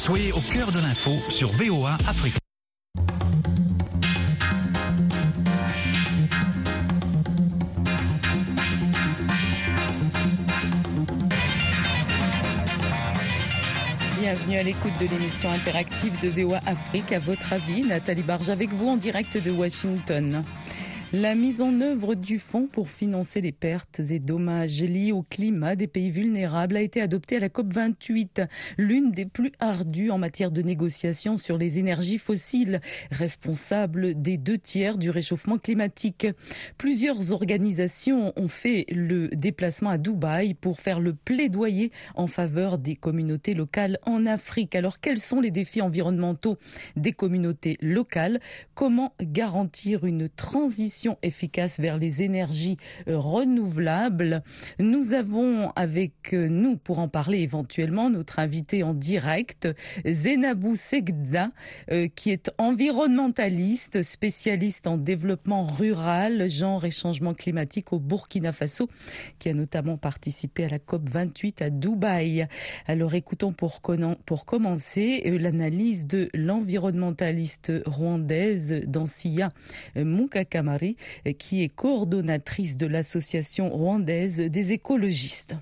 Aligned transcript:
Soyez 0.00 0.32
au 0.32 0.40
cœur 0.40 0.72
de 0.72 0.78
l'info 0.80 1.10
sur 1.28 1.50
VOA 1.52 1.98
Afrique. 2.08 2.34
Bienvenue 14.18 14.56
à 14.56 14.62
l'écoute 14.62 14.92
de 14.98 15.06
l'émission 15.06 15.50
interactive 15.52 16.18
de 16.22 16.28
VOA 16.30 16.60
Afrique. 16.64 17.12
À 17.12 17.18
votre 17.18 17.52
avis, 17.52 17.82
Nathalie 17.82 18.22
Barge 18.22 18.48
avec 18.48 18.72
vous 18.72 18.88
en 18.88 18.96
direct 18.96 19.36
de 19.36 19.50
Washington. 19.50 20.42
La 21.12 21.34
mise 21.34 21.60
en 21.60 21.80
œuvre 21.80 22.14
du 22.14 22.38
fonds 22.38 22.68
pour 22.68 22.88
financer 22.88 23.40
les 23.40 23.50
pertes 23.50 23.98
et 23.98 24.20
dommages 24.20 24.80
liés 24.80 25.10
au 25.10 25.24
climat 25.24 25.74
des 25.74 25.88
pays 25.88 26.08
vulnérables 26.08 26.76
a 26.76 26.82
été 26.82 27.00
adoptée 27.00 27.38
à 27.38 27.40
la 27.40 27.48
COP28, 27.48 28.46
l'une 28.78 29.10
des 29.10 29.26
plus 29.26 29.50
ardues 29.58 30.12
en 30.12 30.18
matière 30.18 30.52
de 30.52 30.62
négociation 30.62 31.36
sur 31.36 31.58
les 31.58 31.80
énergies 31.80 32.18
fossiles, 32.18 32.80
responsables 33.10 34.22
des 34.22 34.38
deux 34.38 34.56
tiers 34.56 34.98
du 34.98 35.10
réchauffement 35.10 35.58
climatique. 35.58 36.28
Plusieurs 36.78 37.32
organisations 37.32 38.32
ont 38.36 38.48
fait 38.48 38.86
le 38.88 39.26
déplacement 39.30 39.90
à 39.90 39.98
Dubaï 39.98 40.54
pour 40.54 40.78
faire 40.78 41.00
le 41.00 41.14
plaidoyer 41.14 41.90
en 42.14 42.28
faveur 42.28 42.78
des 42.78 42.94
communautés 42.94 43.54
locales 43.54 43.98
en 44.06 44.26
Afrique. 44.26 44.76
Alors 44.76 45.00
quels 45.00 45.18
sont 45.18 45.40
les 45.40 45.50
défis 45.50 45.82
environnementaux 45.82 46.56
des 46.94 47.12
communautés 47.12 47.78
locales? 47.80 48.38
Comment 48.74 49.12
garantir 49.20 50.04
une 50.04 50.28
transition 50.28 50.99
efficace 51.22 51.80
vers 51.80 51.98
les 51.98 52.22
énergies 52.22 52.76
euh, 53.08 53.18
renouvelables. 53.18 54.42
Nous 54.78 55.12
avons 55.12 55.70
avec 55.76 56.32
euh, 56.32 56.48
nous, 56.48 56.76
pour 56.76 56.98
en 56.98 57.08
parler 57.08 57.38
éventuellement, 57.40 58.10
notre 58.10 58.38
invité 58.38 58.82
en 58.82 58.94
direct, 58.94 59.68
Zenabou 60.06 60.76
Segda, 60.76 61.50
euh, 61.90 62.08
qui 62.14 62.30
est 62.30 62.50
environnementaliste, 62.58 64.02
spécialiste 64.02 64.86
en 64.86 64.96
développement 64.96 65.64
rural, 65.64 66.48
genre 66.48 66.84
et 66.84 66.90
changement 66.90 67.34
climatique 67.34 67.92
au 67.92 67.98
Burkina 67.98 68.52
Faso, 68.52 68.88
qui 69.38 69.48
a 69.48 69.54
notamment 69.54 69.96
participé 69.96 70.64
à 70.64 70.68
la 70.68 70.78
COP 70.78 71.08
28 71.08 71.62
à 71.62 71.70
Dubaï. 71.70 72.46
Alors 72.86 73.14
écoutons 73.14 73.52
pour, 73.52 73.80
commencer 73.80 75.38
l'analyse 75.38 76.06
de 76.06 76.28
l'environnementaliste 76.34 77.72
rwandaise 77.86 78.82
Dansia 78.86 79.52
Mukakamari 79.96 80.89
qui 81.38 81.62
est 81.62 81.68
coordonnatrice 81.68 82.76
de 82.76 82.86
l'association 82.86 83.68
rwandaise 83.68 84.38
des 84.38 84.72
écologistes. 84.72 85.56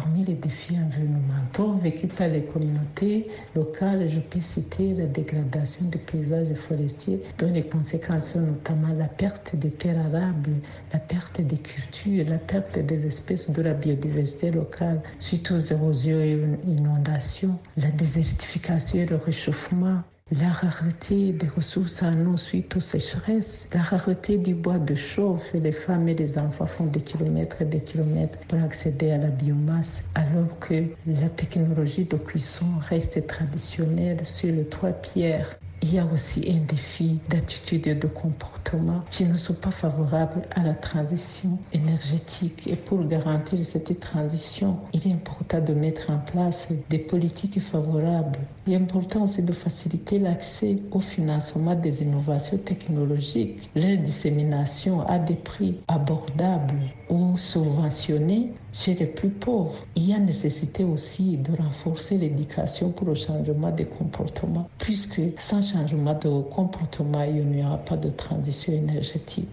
Parmi 0.00 0.24
les 0.24 0.34
défis 0.34 0.78
environnementaux 0.78 1.74
vécus 1.74 2.08
par 2.16 2.28
les 2.28 2.42
communautés 2.42 3.28
locales, 3.54 4.08
je 4.08 4.18
peux 4.18 4.40
citer 4.40 4.94
la 4.94 5.04
dégradation 5.04 5.84
des 5.90 5.98
paysages 5.98 6.54
forestiers, 6.54 7.20
dont 7.36 7.52
les 7.52 7.64
conséquences 7.64 8.32
sont 8.32 8.40
notamment 8.40 8.94
la 8.94 9.08
perte 9.08 9.54
des 9.56 9.70
terres 9.70 9.98
arables, 10.06 10.52
la 10.94 11.00
perte 11.00 11.42
des 11.42 11.58
cultures, 11.58 12.24
la 12.26 12.38
perte 12.38 12.78
des 12.78 13.06
espèces 13.06 13.50
de 13.50 13.60
la 13.60 13.74
biodiversité 13.74 14.50
locale 14.50 15.02
suite 15.18 15.50
aux 15.50 15.58
érosions 15.58 16.18
et 16.18 16.38
inondations, 16.66 17.58
la 17.76 17.90
désertification 17.90 19.00
et 19.00 19.06
le 19.06 19.16
réchauffement, 19.16 20.02
la 20.32 20.48
rareté 20.48 21.32
des 21.32 21.48
ressources 21.48 22.02
en 22.02 22.36
suite 22.36 22.76
aux 22.76 22.80
sécheresses, 22.80 23.66
la 23.74 23.82
rareté 23.82 24.38
du 24.38 24.54
bois 24.54 24.78
de 24.78 24.94
chauffe. 24.94 25.52
Les 25.54 25.72
femmes 25.72 26.08
et 26.08 26.14
les 26.14 26.38
enfants 26.38 26.66
font 26.66 26.86
des 26.86 27.00
kilomètres 27.00 27.62
et 27.62 27.64
des 27.64 27.80
kilomètres 27.80 28.38
pour 28.46 28.62
accéder 28.62 29.10
à 29.10 29.18
la 29.18 29.28
biomasse, 29.28 30.02
alors 30.14 30.58
que 30.60 30.84
la 31.06 31.28
technologie 31.28 32.04
de 32.04 32.16
cuisson 32.16 32.66
reste 32.88 33.26
traditionnelle 33.26 34.24
sur 34.24 34.54
les 34.54 34.66
trois 34.66 34.92
pierres. 34.92 35.56
Il 35.82 35.94
y 35.94 35.98
a 35.98 36.04
aussi 36.12 36.44
un 36.46 36.58
défi 36.66 37.18
d'attitude 37.30 37.86
et 37.86 37.94
de 37.94 38.06
comportement 38.06 39.02
qui 39.10 39.24
ne 39.24 39.36
sont 39.36 39.54
pas 39.54 39.70
favorables 39.70 40.42
à 40.54 40.62
la 40.62 40.74
transition 40.74 41.58
énergétique. 41.72 42.66
Et 42.66 42.76
pour 42.76 43.02
garantir 43.06 43.58
cette 43.64 43.98
transition, 43.98 44.76
il 44.92 45.08
est 45.08 45.12
important 45.12 45.60
de 45.60 45.72
mettre 45.72 46.10
en 46.10 46.18
place 46.18 46.68
des 46.90 46.98
politiques 46.98 47.60
favorables. 47.62 48.40
Il 48.66 48.74
est 48.74 48.76
important 48.76 49.24
aussi 49.24 49.42
de 49.42 49.52
faciliter 49.52 50.18
l'accès 50.18 50.76
au 50.90 51.00
financement 51.00 51.74
des 51.74 52.02
innovations 52.02 52.58
technologiques, 52.58 53.70
leur 53.74 53.96
dissémination 53.98 55.00
à 55.08 55.18
des 55.18 55.34
prix 55.34 55.78
abordables 55.88 56.74
ou 57.08 57.38
subventionnés 57.38 58.52
chez 58.72 58.94
les 58.94 59.06
plus 59.06 59.30
pauvres. 59.30 59.84
Il 59.96 60.08
y 60.08 60.14
a 60.14 60.18
nécessité 60.18 60.84
aussi 60.84 61.36
de 61.36 61.56
renforcer 61.56 62.18
l'éducation 62.18 62.92
pour 62.92 63.06
le 63.06 63.14
changement 63.14 63.70
des 63.70 63.86
comportements, 63.86 64.68
puisque 64.78 65.20
sans 65.38 65.62
changement 65.62 66.14
de 66.14 66.42
comportement, 66.42 67.22
il 67.22 67.46
n'y 67.46 67.62
aura 67.64 67.78
pas 67.78 67.96
de 67.96 68.10
transition 68.10 68.72
énergétique. 68.72 69.48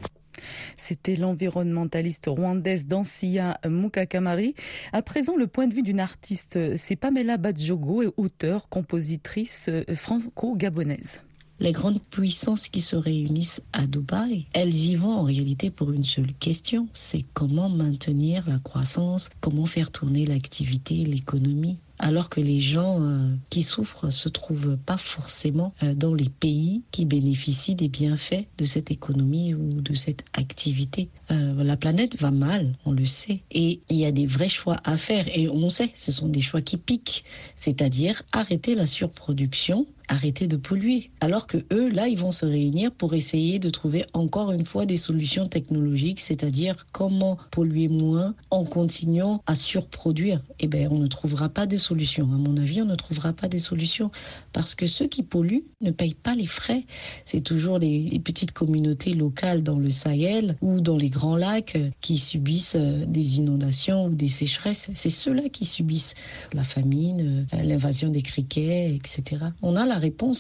C'était 0.76 1.16
l'environnementaliste 1.16 2.28
rwandaise 2.28 2.86
Dansia 2.86 3.60
Mukakamari. 3.68 4.54
À 4.94 5.02
présent, 5.02 5.36
le 5.36 5.48
point 5.48 5.68
de 5.68 5.74
vue 5.74 5.82
d'une 5.82 6.00
artiste, 6.00 6.78
c'est 6.78 6.96
Pamela 6.96 7.38
Badjogo, 7.38 8.04
auteure, 8.18 8.70
compositrice 8.70 9.70
euh, 9.70 9.84
franco-gabonaise 9.96 11.22
les 11.60 11.72
grandes 11.72 12.02
puissances 12.02 12.68
qui 12.68 12.82
se 12.82 12.96
réunissent 12.96 13.62
à 13.74 13.88
Dubaï, 13.88 14.46
elles 14.54 14.74
y 14.74 14.96
vont 14.96 15.14
en 15.14 15.24
réalité 15.24 15.70
pour 15.70 15.92
une 15.92 16.04
seule 16.04 16.34
question, 16.34 16.88
c'est 16.94 17.26
comment 17.34 17.70
maintenir 17.70 18.48
la 18.48 18.60
croissance, 18.60 19.30
comment 19.42 19.66
faire 19.66 19.92
tourner 19.92 20.26
l'activité, 20.26 21.06
l'économie. 21.06 21.78
Alors 22.00 22.30
que 22.30 22.40
les 22.40 22.60
gens 22.60 23.02
euh, 23.02 23.28
qui 23.50 23.64
souffrent 23.64 24.12
se 24.12 24.30
trouvent 24.30 24.78
pas 24.78 24.98
forcément 24.98 25.74
euh, 25.82 25.96
dans 25.96 26.14
les 26.14 26.30
pays 26.30 26.84
qui 26.92 27.06
bénéficient 27.06 27.74
des 27.74 27.88
bienfaits 27.88 28.46
de 28.60 28.66
cette 28.66 28.92
économie 28.92 29.56
ou 29.56 29.82
de 29.82 29.96
cette 29.96 30.24
activité. 30.34 31.10
Euh, 31.32 31.64
la 31.64 31.76
planète 31.76 32.22
va 32.22 32.30
mal, 32.30 32.76
on 32.86 32.92
le 32.92 33.08
sait, 33.08 33.42
et 33.50 33.82
il 33.90 33.98
y 33.98 34.06
a 34.06 34.12
des 34.12 34.28
vrais 34.28 34.48
choix 34.48 34.78
à 34.84 34.96
faire, 34.96 35.26
et 35.36 35.50
on 35.50 35.70
sait, 35.70 35.92
ce 35.96 36.12
sont 36.12 36.28
des 36.28 36.42
choix 36.42 36.62
qui 36.62 36.78
piquent, 36.78 37.24
c'est-à-dire 37.56 38.22
arrêter 38.32 38.76
la 38.76 38.86
surproduction 38.86 39.88
arrêter 40.08 40.48
de 40.48 40.58
polluer. 40.58 41.12
Alors 41.22 41.48
que 41.48 41.58
eux, 41.72 41.90
là, 41.90 42.08
ils 42.08 42.18
vont 42.18 42.32
se 42.32 42.46
réunir 42.46 42.92
pour 42.92 43.14
essayer 43.14 43.60
de 43.60 43.70
trouver 43.70 44.06
encore 44.14 44.52
une 44.52 44.66
fois 44.66 44.86
des 44.86 44.98
solutions 44.98 45.48
technologiques, 45.48 46.20
c'est-à-dire 46.20 46.88
comment 46.92 47.38
polluer 47.52 47.88
moins 47.88 48.36
en 48.52 48.64
continuant 48.64 49.42
à 49.48 49.56
surproduire. 49.56 50.42
Eh 50.60 50.68
bien, 50.68 50.90
on 50.92 50.98
ne 50.98 51.08
trouvera 51.08 51.50
pas 51.50 51.66
de 51.66 51.78
solutions. 51.78 52.26
À 52.26 52.38
mon 52.38 52.58
avis, 52.58 52.82
on 52.82 52.86
ne 52.86 52.96
trouvera 52.96 53.34
pas 53.34 53.48
des 53.48 53.60
solutions 53.60 54.12
parce 54.54 54.76
que 54.76 54.88
ceux 54.88 55.08
qui 55.08 55.24
polluent 55.24 55.66
ne 55.82 55.92
payent 55.92 56.14
pas 56.14 56.36
les 56.36 56.48
frais. 56.48 56.86
C'est 57.26 57.42
toujours 57.42 57.80
les, 57.80 58.18
petites 58.28 58.52
communautés 58.52 59.14
locales 59.14 59.64
dans 59.64 59.78
le 59.78 59.90
Sahel 59.90 60.58
ou 60.62 60.82
dans 60.82 60.98
les 60.98 61.10
grands 61.10 61.38
lacs 61.38 61.76
euh, 61.76 61.90
qui 62.02 62.18
subissent 62.18 62.76
euh, 62.76 63.06
des 63.06 63.38
inondations 63.38 64.06
ou 64.06 64.10
des 64.10 64.28
sécheresses. 64.28 64.90
C'est 64.94 65.10
ceux-là 65.10 65.50
qui 65.50 65.64
subissent 65.64 66.16
la 66.54 66.64
famine, 66.64 67.46
euh, 67.54 67.64
l'invasion 67.64 68.10
des 68.10 68.22
criquets, 68.22 68.94
etc. 68.96 69.46
On 69.62 69.76
a 69.76 69.86
la 69.86 69.97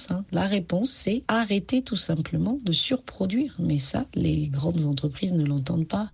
Hein. 0.09 0.25
La 0.31 0.47
réponse, 0.47 0.89
c'est 0.89 1.23
arrêter 1.27 1.81
tout 1.81 1.95
simplement 1.95 2.57
de 2.63 2.71
surproduire. 2.71 3.55
Mais 3.59 3.79
ça, 3.79 4.05
les 4.13 4.49
grandes 4.49 4.85
entreprises 4.85 5.33
ne 5.33 5.45
l'entendent 5.45 5.87
pas. 5.87 6.11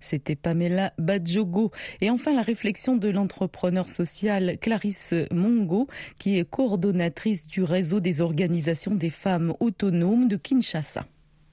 C'était 0.00 0.36
Pamela 0.36 0.92
Badjogo. 0.98 1.70
Et 2.00 2.10
enfin, 2.10 2.32
la 2.32 2.42
réflexion 2.42 2.96
de 2.96 3.08
l'entrepreneur 3.08 3.88
social 3.88 4.56
Clarisse 4.60 5.14
Mongo, 5.32 5.88
qui 6.18 6.38
est 6.38 6.48
coordonnatrice 6.48 7.46
du 7.46 7.62
réseau 7.62 8.00
des 8.00 8.20
organisations 8.20 8.94
des 8.94 9.10
femmes 9.10 9.54
autonomes 9.60 10.28
de 10.28 10.36
Kinshasa. 10.36 11.04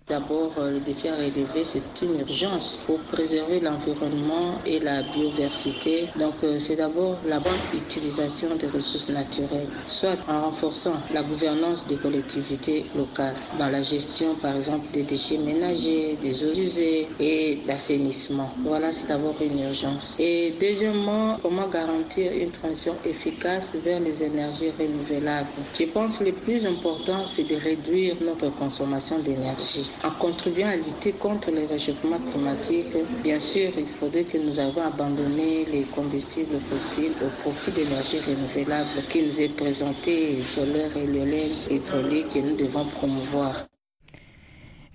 D'abord, 0.08 0.60
euh, 0.60 0.70
le 0.70 0.82
défi 0.82 1.08
à 1.08 1.16
relever, 1.16 1.66
c'est 1.66 2.00
une 2.04 2.20
urgence 2.20 2.84
pour 2.86 3.08
préserver 3.08 3.60
l'environnement 3.60 4.62
et 4.64 4.80
la 4.80 5.02
biodiversité. 5.02 6.12
Donc, 6.16 6.44
euh, 6.44 6.60
c'est 6.60 6.76
d'abord 6.76 7.24
la 7.26 7.40
bonne 7.40 7.64
utilisation 7.74 8.56
des 8.56 8.68
ressources 8.68 9.10
naturelles, 9.10 9.74
soit 9.84 10.20
en 10.28 10.42
renforçant 10.42 11.08
la 11.10 11.24
gouvernance 11.24 11.88
des 11.88 11.98
collectivités 11.98 12.92
locales 12.94 13.42
dans 13.52 13.68
la 13.68 13.82
gestion, 13.82 14.36
par 14.36 14.56
exemple, 14.56 14.92
des 14.92 15.04
déchets 15.06 15.40
ménagers, 15.40 16.18
des 16.18 16.44
eaux 16.44 16.54
usées 16.54 17.16
et 17.18 17.64
l'assainissement. 17.66 18.60
Voilà, 18.64 18.94
c'est 18.94 19.08
d'abord 19.08 19.42
une 19.42 19.58
urgence. 19.60 20.14
Et 20.20 20.56
deuxièmement, 20.62 21.40
comment 21.42 21.68
garantir 21.68 22.32
une 22.32 22.52
transition 22.52 23.00
efficace 23.04 23.74
vers 23.74 24.00
les 24.02 24.22
énergies 24.22 24.70
renouvelables? 24.70 25.66
Je 25.74 25.86
pense 25.86 26.20
que 26.20 26.26
le 26.26 26.34
plus 26.34 26.68
important, 26.68 27.26
c'est 27.26 27.46
de 27.46 27.56
réduire 27.56 28.18
notre 28.22 28.52
consommation 28.52 29.18
d'énergie 29.20 29.95
en 30.04 30.12
contribuant 30.12 30.68
à 30.68 30.76
lutter 30.76 31.14
contre 31.14 31.52
le 31.52 31.66
réchauffement 31.66 32.20
climatique, 32.32 32.88
bien 33.24 33.40
sûr, 33.40 33.72
il 33.78 33.88
faudrait 33.88 34.24
que 34.24 34.38
nous 34.38 34.60
avons 34.60 34.84
abandonné 34.84 35.66
les 35.66 35.84
combustibles 35.84 36.60
fossiles 36.60 37.14
au 37.24 37.30
profit 37.42 37.72
d'énergies 37.72 38.20
renouvelables 38.20 39.04
qui 39.10 39.24
nous 39.24 39.42
est 39.42 39.50
présenté, 39.50 40.42
solaire, 40.42 40.96
éolienne, 40.96 41.52
hydraulique, 41.70 42.34
que 42.34 42.40
nous 42.40 42.56
devons 42.56 42.86
promouvoir. 42.86 43.68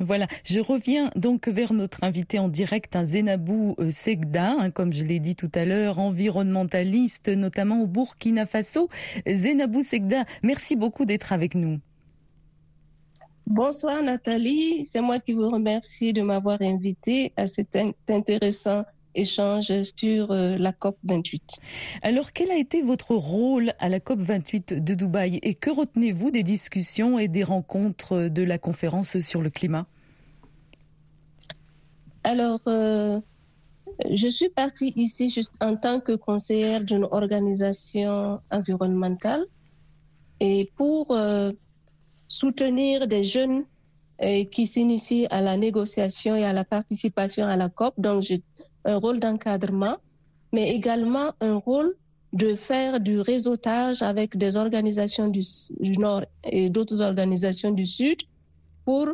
Voilà, 0.02 0.26
je 0.44 0.60
reviens 0.60 1.10
donc 1.14 1.46
vers 1.46 1.74
notre 1.74 2.04
invité 2.04 2.38
en 2.38 2.48
direct, 2.48 2.96
un 2.96 3.04
Zenabou 3.04 3.74
euh, 3.78 3.90
Segda, 3.90 4.52
hein, 4.58 4.70
comme 4.70 4.94
je 4.94 5.04
l'ai 5.04 5.20
dit 5.20 5.36
tout 5.36 5.50
à 5.54 5.66
l'heure, 5.66 5.98
environnementaliste, 5.98 7.28
notamment 7.28 7.82
au 7.82 7.86
Burkina 7.86 8.46
Faso. 8.46 8.88
Zenabou 9.28 9.82
Segda, 9.82 10.24
merci 10.42 10.74
beaucoup 10.74 11.04
d'être 11.04 11.34
avec 11.34 11.54
nous. 11.54 11.80
Bonsoir 13.50 14.00
Nathalie, 14.00 14.84
c'est 14.84 15.00
moi 15.00 15.18
qui 15.18 15.32
vous 15.32 15.50
remercie 15.50 16.12
de 16.12 16.22
m'avoir 16.22 16.62
invité 16.62 17.32
à 17.36 17.48
cet 17.48 17.76
intéressant 18.08 18.84
échange 19.16 19.72
sur 19.98 20.30
euh, 20.30 20.56
la 20.56 20.72
COP 20.72 20.96
28. 21.02 21.58
Alors, 22.02 22.32
quel 22.32 22.52
a 22.52 22.56
été 22.56 22.80
votre 22.80 23.16
rôle 23.16 23.72
à 23.80 23.88
la 23.88 23.98
COP 23.98 24.20
28 24.20 24.84
de 24.84 24.94
Dubaï 24.94 25.40
et 25.42 25.54
que 25.54 25.68
retenez-vous 25.68 26.30
des 26.30 26.44
discussions 26.44 27.18
et 27.18 27.26
des 27.26 27.42
rencontres 27.42 28.28
de 28.28 28.42
la 28.44 28.56
conférence 28.56 29.18
sur 29.18 29.42
le 29.42 29.50
climat? 29.50 29.88
Alors, 32.22 32.60
euh, 32.68 33.18
je 34.12 34.28
suis 34.28 34.50
partie 34.50 34.92
ici 34.94 35.28
juste 35.28 35.54
en 35.60 35.74
tant 35.74 35.98
que 35.98 36.12
conseillère 36.12 36.84
d'une 36.84 37.08
organisation 37.10 38.40
environnementale. 38.52 39.44
Et 40.38 40.70
pour 40.76 41.10
euh, 41.10 41.50
soutenir 42.30 43.06
des 43.06 43.24
jeunes 43.24 43.64
qui 44.50 44.66
s'initient 44.66 45.26
à 45.30 45.42
la 45.42 45.56
négociation 45.56 46.36
et 46.36 46.44
à 46.44 46.52
la 46.52 46.64
participation 46.64 47.44
à 47.46 47.56
la 47.56 47.68
COP. 47.68 47.94
Donc, 47.98 48.22
je 48.22 48.36
un 48.84 48.96
rôle 48.96 49.20
d'encadrement, 49.20 49.96
mais 50.52 50.70
également 50.70 51.32
un 51.40 51.56
rôle 51.56 51.94
de 52.32 52.54
faire 52.54 53.00
du 53.00 53.20
réseautage 53.20 54.02
avec 54.02 54.36
des 54.36 54.56
organisations 54.56 55.28
du, 55.28 55.42
Nord 55.98 56.22
et 56.44 56.70
d'autres 56.70 57.00
organisations 57.00 57.72
du 57.72 57.86
Sud 57.86 58.20
pour 58.84 59.08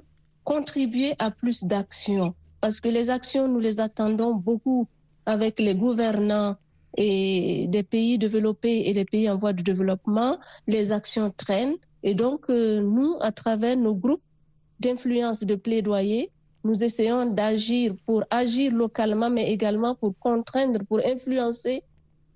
contribuer 0.44 1.14
à 1.18 1.30
plus 1.30 1.64
d'actions. 1.64 2.34
Parce 2.60 2.80
que 2.80 2.88
les 2.88 3.10
actions, 3.10 3.48
nous 3.48 3.58
les 3.58 3.80
attendons 3.80 4.34
beaucoup 4.34 4.86
avec 5.24 5.58
les 5.58 5.74
gouvernants 5.74 6.56
et 6.96 7.66
des 7.68 7.82
pays 7.82 8.18
développés 8.18 8.82
et 8.86 8.92
des 8.92 9.04
pays 9.04 9.28
en 9.28 9.36
voie 9.36 9.52
de 9.52 9.62
développement. 9.62 10.38
Les 10.66 10.92
actions 10.92 11.32
traînent. 11.36 11.76
Et 12.06 12.14
donc, 12.14 12.48
euh, 12.50 12.80
nous, 12.80 13.16
à 13.20 13.32
travers 13.32 13.76
nos 13.76 13.96
groupes 13.96 14.22
d'influence 14.78 15.42
de 15.42 15.56
plaidoyer, 15.56 16.30
nous 16.62 16.84
essayons 16.84 17.26
d'agir 17.26 17.96
pour 18.06 18.22
agir 18.30 18.72
localement, 18.72 19.28
mais 19.28 19.50
également 19.52 19.96
pour 19.96 20.16
contraindre, 20.20 20.84
pour 20.88 21.00
influencer 21.04 21.82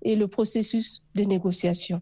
et 0.03 0.15
le 0.15 0.27
processus 0.27 1.05
de 1.15 1.23
négociation. 1.23 2.01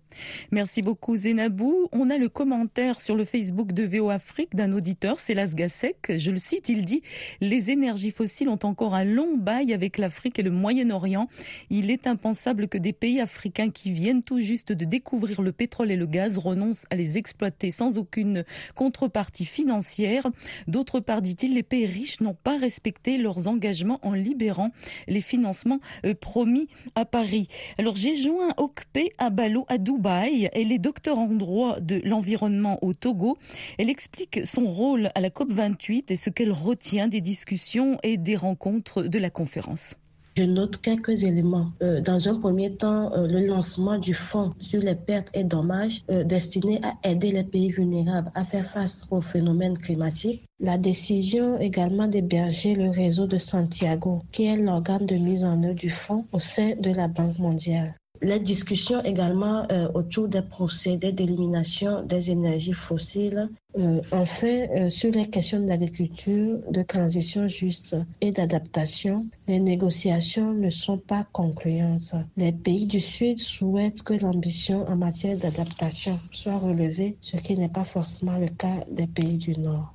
Merci 0.52 0.82
beaucoup 0.82 1.16
Zénabou. 1.16 1.90
On 1.92 2.10
a 2.10 2.18
le 2.18 2.30
commentaire 2.30 3.02
sur 3.02 3.16
le 3.16 3.26
Facebook 3.26 3.74
de 3.74 3.84
VO 3.84 4.10
Afrique 4.10 4.56
d'un 4.56 4.74
auditeur, 4.74 5.20
c'est 5.20 5.36
Gasek. 5.36 6.18
Je 6.18 6.32
le 6.32 6.38
cite, 6.38 6.70
il 6.70 6.86
dit 6.86 7.02
«Les 7.42 7.72
énergies 7.72 8.12
fossiles 8.12 8.50
ont 8.50 8.60
encore 8.64 8.94
un 8.94 9.04
long 9.04 9.38
bail 9.38 9.74
avec 9.74 9.98
l'Afrique 9.98 10.40
et 10.40 10.44
le 10.44 10.52
Moyen-Orient. 10.52 11.28
Il 11.70 11.92
est 11.92 12.08
impensable 12.08 12.68
que 12.68 12.78
des 12.78 12.94
pays 12.94 13.20
africains 13.20 13.70
qui 13.70 13.92
viennent 13.92 14.24
tout 14.24 14.40
juste 14.40 14.72
de 14.72 14.86
découvrir 14.86 15.42
le 15.42 15.52
pétrole 15.52 15.92
et 15.92 15.96
le 15.96 16.06
gaz 16.06 16.38
renoncent 16.38 16.86
à 16.90 16.96
les 16.96 17.18
exploiter 17.18 17.72
sans 17.72 17.98
aucune 17.98 18.44
contrepartie 18.76 19.46
financière. 19.46 20.28
D'autre 20.68 21.00
part, 21.00 21.22
dit-il, 21.22 21.54
les 21.54 21.64
pays 21.64 21.86
riches 21.86 22.22
n'ont 22.22 22.36
pas 22.36 22.58
respecté 22.58 23.18
leurs 23.18 23.48
engagements 23.48 24.00
en 24.04 24.14
libérant 24.14 24.72
les 25.08 25.22
financements 25.22 25.80
euh, 26.06 26.14
promis 26.14 26.68
à 26.96 27.06
Paris. 27.06 27.48
Alors 27.90 27.98
j'ai 27.98 28.16
joint 28.16 28.54
Okpe 28.58 29.00
Abalo 29.18 29.66
à 29.68 29.80
Dubaï. 29.80 30.48
Elle 30.54 30.72
est 30.72 30.78
docteur 30.78 31.18
en 31.18 31.26
droit 31.26 31.80
de 31.80 32.00
l'environnement 32.06 32.78
au 32.84 32.94
Togo. 32.94 33.40
Elle 33.80 33.90
explique 33.90 34.46
son 34.46 34.66
rôle 34.66 35.10
à 35.16 35.22
la 35.22 35.32
COP28 35.32 36.14
et 36.14 36.16
ce 36.16 36.30
qu'elle 36.30 36.52
retient 36.52 37.08
des 37.08 37.20
discussions 37.20 37.98
et 38.04 38.18
des 38.18 38.36
rencontres 38.36 39.02
de 39.02 39.18
la 39.18 39.32
conférence. 39.32 39.96
Je 40.36 40.44
note 40.44 40.78
quelques 40.78 41.24
éléments. 41.24 41.72
Euh, 41.82 42.02
dans 42.02 42.30
un 42.30 42.36
premier 42.40 42.76
temps, 42.76 43.12
euh, 43.14 43.28
le 43.28 43.46
lancement 43.46 43.98
du 43.98 44.14
fonds 44.14 44.54
sur 44.60 44.80
les 44.82 44.96
pertes 44.96 45.30
et 45.34 45.44
dommages 45.44 46.04
euh, 46.10 46.24
destiné 46.24 46.80
à 46.84 47.10
aider 47.10 47.32
les 47.32 47.44
pays 47.44 47.70
vulnérables 47.70 48.32
à 48.36 48.46
faire 48.46 48.66
face 48.66 49.08
aux 49.12 49.22
phénomènes 49.22 49.78
climatiques. 49.78 50.44
La 50.60 50.78
décision 50.78 51.60
également 51.60 52.08
d'héberger 52.08 52.76
le 52.76 52.90
réseau 52.90 53.28
de 53.28 53.38
Santiago, 53.38 54.22
qui 54.32 54.46
est 54.46 54.56
l'organe 54.56 55.06
de 55.06 55.16
mise 55.16 55.44
en 55.44 55.62
œuvre 55.64 55.76
du 55.76 55.90
fonds 55.90 56.26
au 56.32 56.40
sein 56.40 56.76
de 56.80 56.92
la 56.92 57.08
Banque 57.08 57.40
mondiale 57.40 57.96
les 58.22 58.40
discussions 58.40 59.02
également 59.04 59.66
euh, 59.72 59.88
autour 59.94 60.28
des 60.28 60.42
procédés 60.42 61.12
d'élimination 61.12 62.04
des 62.04 62.32
énergies 62.32 62.74
fossiles. 62.74 63.50
Euh, 63.78 64.02
enfin, 64.12 64.48
euh, 64.76 64.90
sur 64.90 65.12
les 65.12 65.30
questions 65.30 65.60
d'agriculture, 65.66 66.60
de 66.70 66.82
transition 66.82 67.48
juste 67.48 67.96
et 68.20 68.32
d'adaptation, 68.32 69.28
les 69.48 69.60
négociations 69.60 70.54
ne 70.54 70.70
sont 70.70 70.98
pas 70.98 71.26
concluantes. 71.32 72.16
Les 72.36 72.52
pays 72.52 72.86
du 72.86 73.00
Sud 73.00 73.38
souhaitent 73.38 74.02
que 74.02 74.14
l'ambition 74.14 74.88
en 74.88 74.96
matière 74.96 75.38
d'adaptation 75.38 76.20
soit 76.32 76.58
relevée, 76.58 77.16
ce 77.22 77.38
qui 77.38 77.58
n'est 77.58 77.70
pas 77.70 77.86
forcément 77.86 78.38
le 78.38 78.48
cas 78.48 78.84
des 78.92 79.08
pays 79.08 79.38
du 79.38 79.58
Nord. 79.58 79.94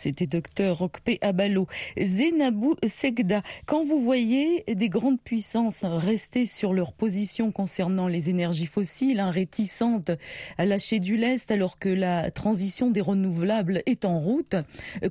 C'était 0.00 0.26
docteur 0.26 0.78
Rokpe 0.78 1.18
Abalo. 1.20 1.66
Zenabou 2.00 2.74
Segda, 2.86 3.42
quand 3.66 3.84
vous 3.84 4.00
voyez 4.00 4.64
des 4.66 4.88
grandes 4.88 5.20
puissances 5.20 5.84
rester 5.84 6.46
sur 6.46 6.72
leur 6.72 6.94
position 6.94 7.52
concernant 7.52 8.08
les 8.08 8.30
énergies 8.30 8.64
fossiles, 8.64 9.20
hein, 9.20 9.30
réticentes 9.30 10.10
à 10.56 10.64
lâcher 10.64 11.00
du 11.00 11.18
lest 11.18 11.50
alors 11.50 11.78
que 11.78 11.90
la 11.90 12.30
transition 12.30 12.90
des 12.90 13.02
renouvelables 13.02 13.82
est 13.84 14.06
en 14.06 14.18
route, 14.18 14.56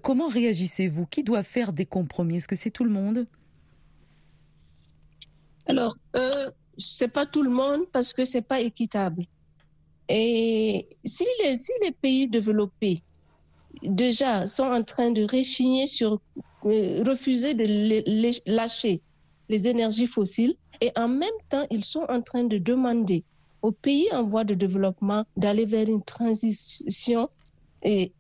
comment 0.01 0.27
réagissez-vous? 0.27 1.05
Qui 1.05 1.21
doit 1.21 1.43
faire 1.43 1.71
des 1.71 1.85
compromis? 1.85 2.37
Est-ce 2.37 2.47
que 2.47 2.55
c'est 2.55 2.71
tout 2.71 2.83
le 2.83 2.89
monde? 2.89 3.27
Alors, 5.67 5.97
euh, 6.15 6.49
c'est 6.79 7.13
pas 7.13 7.27
tout 7.27 7.43
le 7.43 7.51
monde 7.51 7.81
parce 7.91 8.11
que 8.11 8.25
c'est 8.25 8.47
pas 8.47 8.59
équitable. 8.59 9.25
Et 10.07 10.89
si 11.05 11.25
les, 11.43 11.55
si 11.55 11.73
les 11.83 11.91
pays 11.91 12.27
développés 12.27 13.03
déjà 13.83 14.47
sont 14.47 14.63
en 14.63 14.83
train 14.83 15.11
de 15.11 15.23
réchigner 15.23 15.87
sur 15.87 16.19
euh, 16.65 17.03
refuser 17.05 17.53
de 17.53 17.65
lâcher 18.45 19.01
les 19.47 19.67
énergies 19.67 20.07
fossiles 20.07 20.55
et 20.81 20.91
en 20.95 21.07
même 21.07 21.29
temps, 21.49 21.65
ils 21.71 21.83
sont 21.83 22.05
en 22.09 22.21
train 22.21 22.43
de 22.43 22.57
demander 22.57 23.23
aux 23.61 23.71
pays 23.71 24.07
en 24.13 24.23
voie 24.23 24.43
de 24.43 24.53
développement 24.53 25.25
d'aller 25.35 25.65
vers 25.65 25.87
une 25.89 26.03
transition 26.03 27.29
et, 27.83 28.13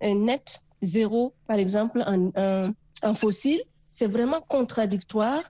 un 0.00 0.14
net 0.14 0.62
zéro, 0.82 1.32
par 1.46 1.58
exemple, 1.58 2.02
en, 2.06 2.72
en 3.02 3.14
fossile. 3.14 3.60
C'est 3.90 4.06
vraiment 4.06 4.40
contradictoire 4.40 5.42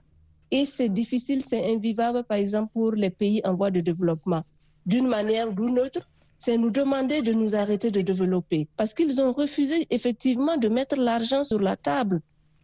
et 0.51 0.65
c'est 0.65 0.89
difficile, 0.89 1.43
c'est 1.43 1.73
invivable, 1.73 2.23
par 2.23 2.37
exemple, 2.37 2.71
pour 2.73 2.91
les 2.91 3.09
pays 3.09 3.41
en 3.43 3.55
voie 3.55 3.71
de 3.71 3.81
développement. 3.81 4.43
D'une 4.85 5.07
manière 5.07 5.49
ou 5.49 5.53
d'une 5.53 5.79
autre, 5.79 6.07
c'est 6.37 6.57
nous 6.57 6.69
demander 6.69 7.21
de 7.21 7.33
nous 7.33 7.55
arrêter 7.55 7.91
de 7.91 8.01
développer 8.01 8.67
parce 8.77 8.93
qu'ils 8.93 9.21
ont 9.21 9.33
refusé 9.33 9.87
effectivement 9.89 10.57
de 10.57 10.67
mettre 10.67 10.95
l'argent 10.95 11.43
sur 11.43 11.59
la 11.59 11.75
table 11.75 12.21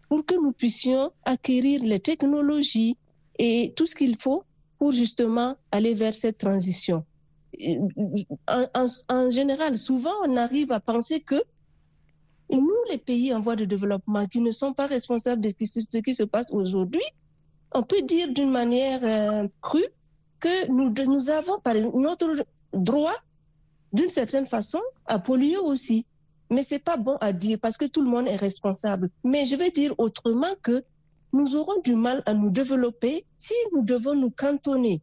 pour 0.10 0.26
que 0.26 0.36
nous 0.36 0.52
puissions 0.52 1.12
acquérir 1.26 1.84
les 1.84 2.00
technologies 2.00 2.98
et 3.40 3.74
tout 3.76 3.86
ce 3.86 3.96
qu'il 3.96 4.16
faut 4.18 4.44
pour 4.78 4.92
justement 4.92 5.56
aller 5.72 5.94
vers 5.94 6.14
cette 6.14 6.38
transition. 6.38 7.04
En, 9.10 9.30
général, 9.30 9.78
souvent, 9.78 10.14
on 10.28 10.38
arrive 10.38 10.72
à 10.72 10.80
penser 10.80 11.22
que 11.22 11.42
nous, 12.50 12.78
les 12.92 12.98
pays 12.98 13.34
en 13.34 13.40
voie 13.40 13.56
de 13.56 13.66
développement, 13.66 14.26
qui 14.28 14.40
ne 14.40 14.52
sont 14.52 14.74
pas 14.74 14.88
responsables 14.88 15.42
de 15.42 15.50
ce 15.50 15.98
qui 16.00 16.14
se 16.14 16.24
passe 16.24 16.52
aujourd'hui, 16.52 17.04
on 17.74 17.84
peut 17.84 18.02
dire 18.02 18.32
d'une 18.32 18.52
manière 18.52 19.00
euh, 19.04 19.48
crue 19.62 19.88
que 20.40 20.68
nous, 20.68 21.30
avons 21.30 21.60
par 21.60 21.76
notre 21.96 22.46
droit 22.74 23.16
d'une 23.94 24.10
certaine 24.10 24.48
façon, 24.48 24.82
à 25.06 25.20
polluer 25.20 25.58
aussi. 25.58 26.06
Mais 26.50 26.62
c'est 26.62 26.80
pas 26.80 26.98
bon 26.98 27.18
à 27.22 27.32
dire 27.32 27.58
parce 27.62 27.78
que 27.78 27.86
tout 27.86 28.02
le 28.02 28.10
monde 28.10 28.28
est 28.28 28.36
responsable. 28.36 29.10
Mais 29.24 29.46
je 29.46 29.56
vais 29.56 29.72
dire 29.72 29.94
autrement 29.98 30.54
que 30.62 30.84
nous 31.32 31.56
aurons 31.56 31.82
du 31.82 31.96
mal 31.96 32.22
à 32.26 32.34
nous 32.34 32.50
développer 32.50 33.26
si 33.38 33.54
nous 33.72 33.84
devons 33.84 34.16
nous 34.16 34.30
cantonner 34.30 35.02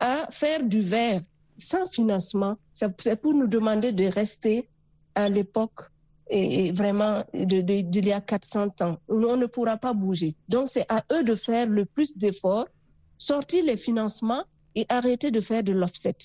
à 0.00 0.28
faire 0.30 0.64
du 0.64 0.80
verre 0.80 1.20
sans 1.58 1.86
financement. 1.86 2.56
C'est 2.72 3.20
pour 3.20 3.34
nous 3.34 3.46
demander 3.46 3.92
de 3.92 4.04
rester 4.04 4.68
à 5.14 5.28
l'époque 5.28 5.90
et 6.28 6.72
vraiment 6.72 7.24
d'il 7.32 8.06
y 8.06 8.12
a 8.12 8.20
400 8.20 8.68
ans. 8.80 8.98
On 9.08 9.36
ne 9.36 9.46
pourra 9.46 9.76
pas 9.76 9.92
bouger. 9.92 10.34
Donc 10.48 10.68
c'est 10.68 10.86
à 10.90 11.04
eux 11.12 11.22
de 11.22 11.34
faire 11.34 11.68
le 11.68 11.84
plus 11.84 12.16
d'efforts, 12.16 12.68
sortir 13.18 13.64
les 13.64 13.76
financements 13.76 14.44
et 14.74 14.86
arrêter 14.88 15.30
de 15.30 15.40
faire 15.40 15.62
de 15.62 15.72
l'offset. 15.72 16.16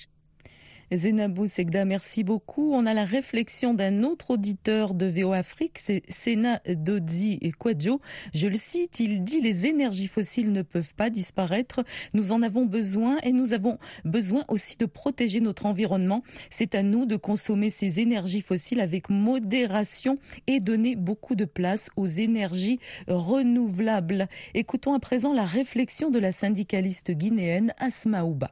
Zenabou 0.94 1.48
Segda, 1.48 1.86
merci 1.86 2.26
beaucoup. 2.26 2.74
On 2.74 2.86
a 2.86 2.94
la 2.94 3.06
réflexion 3.06 3.74
d'un 3.74 4.04
autre 4.04 4.32
auditeur 4.32 4.94
de 4.94 5.06
VO 5.06 5.32
Afrique, 5.32 5.80
c'est 5.80 6.04
Sena 6.10 6.60
Dodzi 6.68 7.40
Kwadjo. 7.58 8.02
Je 8.34 8.48
le 8.48 8.58
cite, 8.58 9.00
il 9.00 9.24
dit 9.24 9.40
les 9.40 9.68
énergies 9.68 10.08
fossiles 10.08 10.52
ne 10.52 10.64
peuvent 10.64 10.94
pas 10.94 11.10
disparaître. 11.10 11.86
Nous 12.14 12.34
en 12.34 12.42
avons 12.42 12.66
besoin 12.66 13.20
et 13.24 13.32
nous 13.32 13.54
avons 13.54 13.78
besoin 14.04 14.44
aussi 14.50 14.76
de 14.76 14.86
protéger 14.86 15.40
notre 15.40 15.66
environnement. 15.66 16.24
C'est 16.50 16.76
à 16.76 16.84
nous 16.84 17.06
de 17.06 17.16
consommer 17.16 17.70
ces 17.70 18.02
énergies 18.02 18.42
fossiles 18.42 18.82
avec 18.82 19.10
modération 19.10 20.18
et 20.48 20.60
donner 20.60 20.98
beaucoup 20.98 21.36
de 21.36 21.46
place 21.46 21.90
aux 21.96 22.08
énergies 22.08 22.80
renouvelables. 23.08 24.28
Écoutons 24.56 24.94
à 24.94 25.00
présent 25.00 25.32
la 25.32 25.46
réflexion 25.46 26.10
de 26.10 26.20
la 26.20 26.34
syndicaliste 26.34 27.12
guinéenne 27.12 27.74
Asma 27.80 28.26
Ouba. 28.26 28.52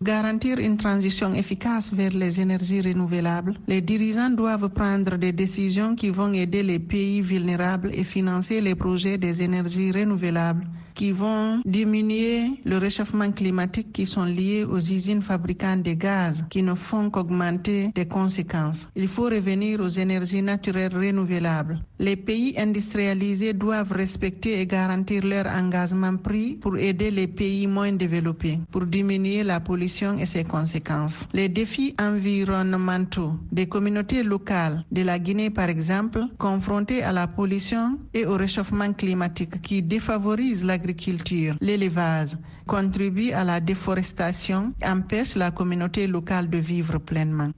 Garantir 0.00 0.60
une 0.60 0.76
transition 0.76 1.34
efficace 1.34 1.92
vers 1.92 2.12
les 2.12 2.38
énergies 2.38 2.80
renouvelables, 2.80 3.54
les 3.66 3.80
dirigeants 3.80 4.30
doivent 4.30 4.68
prendre 4.68 5.16
des 5.16 5.32
décisions 5.32 5.96
qui 5.96 6.10
vont 6.10 6.32
aider 6.32 6.62
les 6.62 6.78
pays 6.78 7.20
vulnérables 7.20 7.90
et 7.92 8.04
financer 8.04 8.60
les 8.60 8.76
projets 8.76 9.18
des 9.18 9.42
énergies 9.42 9.90
renouvelables 9.90 10.68
qui 10.94 11.12
vont 11.12 11.62
diminuer 11.64 12.60
le 12.64 12.76
réchauffement 12.76 13.30
climatique 13.30 13.92
qui 13.92 14.04
sont 14.04 14.24
liés 14.24 14.64
aux 14.64 14.80
usines 14.80 15.22
fabricantes 15.22 15.84
de 15.84 15.92
gaz 15.92 16.44
qui 16.50 16.60
ne 16.60 16.74
font 16.74 17.08
qu'augmenter 17.08 17.92
des 17.94 18.06
conséquences. 18.06 18.88
Il 18.96 19.06
faut 19.06 19.26
revenir 19.26 19.78
aux 19.80 19.88
énergies 19.88 20.42
naturelles 20.42 20.92
renouvelables. 20.92 21.80
Les 22.00 22.16
pays 22.16 22.58
industrialisés 22.58 23.52
doivent 23.52 23.92
respecter 23.92 24.60
et 24.60 24.66
garantir 24.66 25.24
leur 25.24 25.46
engagement 25.46 26.16
pris 26.16 26.56
pour 26.56 26.76
aider 26.76 27.12
les 27.12 27.28
pays 27.28 27.68
moins 27.68 27.92
développés, 27.92 28.58
pour 28.72 28.84
diminuer 28.84 29.44
la 29.44 29.60
pollution 29.60 29.87
et 30.18 30.26
ses 30.26 30.44
conséquences. 30.44 31.26
Les 31.32 31.48
défis 31.48 31.94
environnementaux 31.98 33.32
des 33.50 33.66
communautés 33.66 34.22
locales 34.22 34.84
de 34.92 35.02
la 35.02 35.18
Guinée, 35.18 35.50
par 35.50 35.68
exemple, 35.68 36.20
confrontées 36.38 37.02
à 37.02 37.12
la 37.12 37.26
pollution 37.26 37.98
et 38.12 38.26
au 38.26 38.34
réchauffement 38.36 38.92
climatique 38.92 39.62
qui 39.62 39.82
défavorise 39.82 40.62
l'agriculture 40.64 41.56
l'élevage, 41.60 42.36
contribue 42.66 43.32
à 43.32 43.44
la 43.44 43.60
déforestation, 43.60 44.72
empêche 44.84 45.34
la 45.36 45.50
communauté 45.50 46.06
locale 46.06 46.50
de 46.50 46.58
vivre 46.58 46.98
pleinement. 46.98 47.50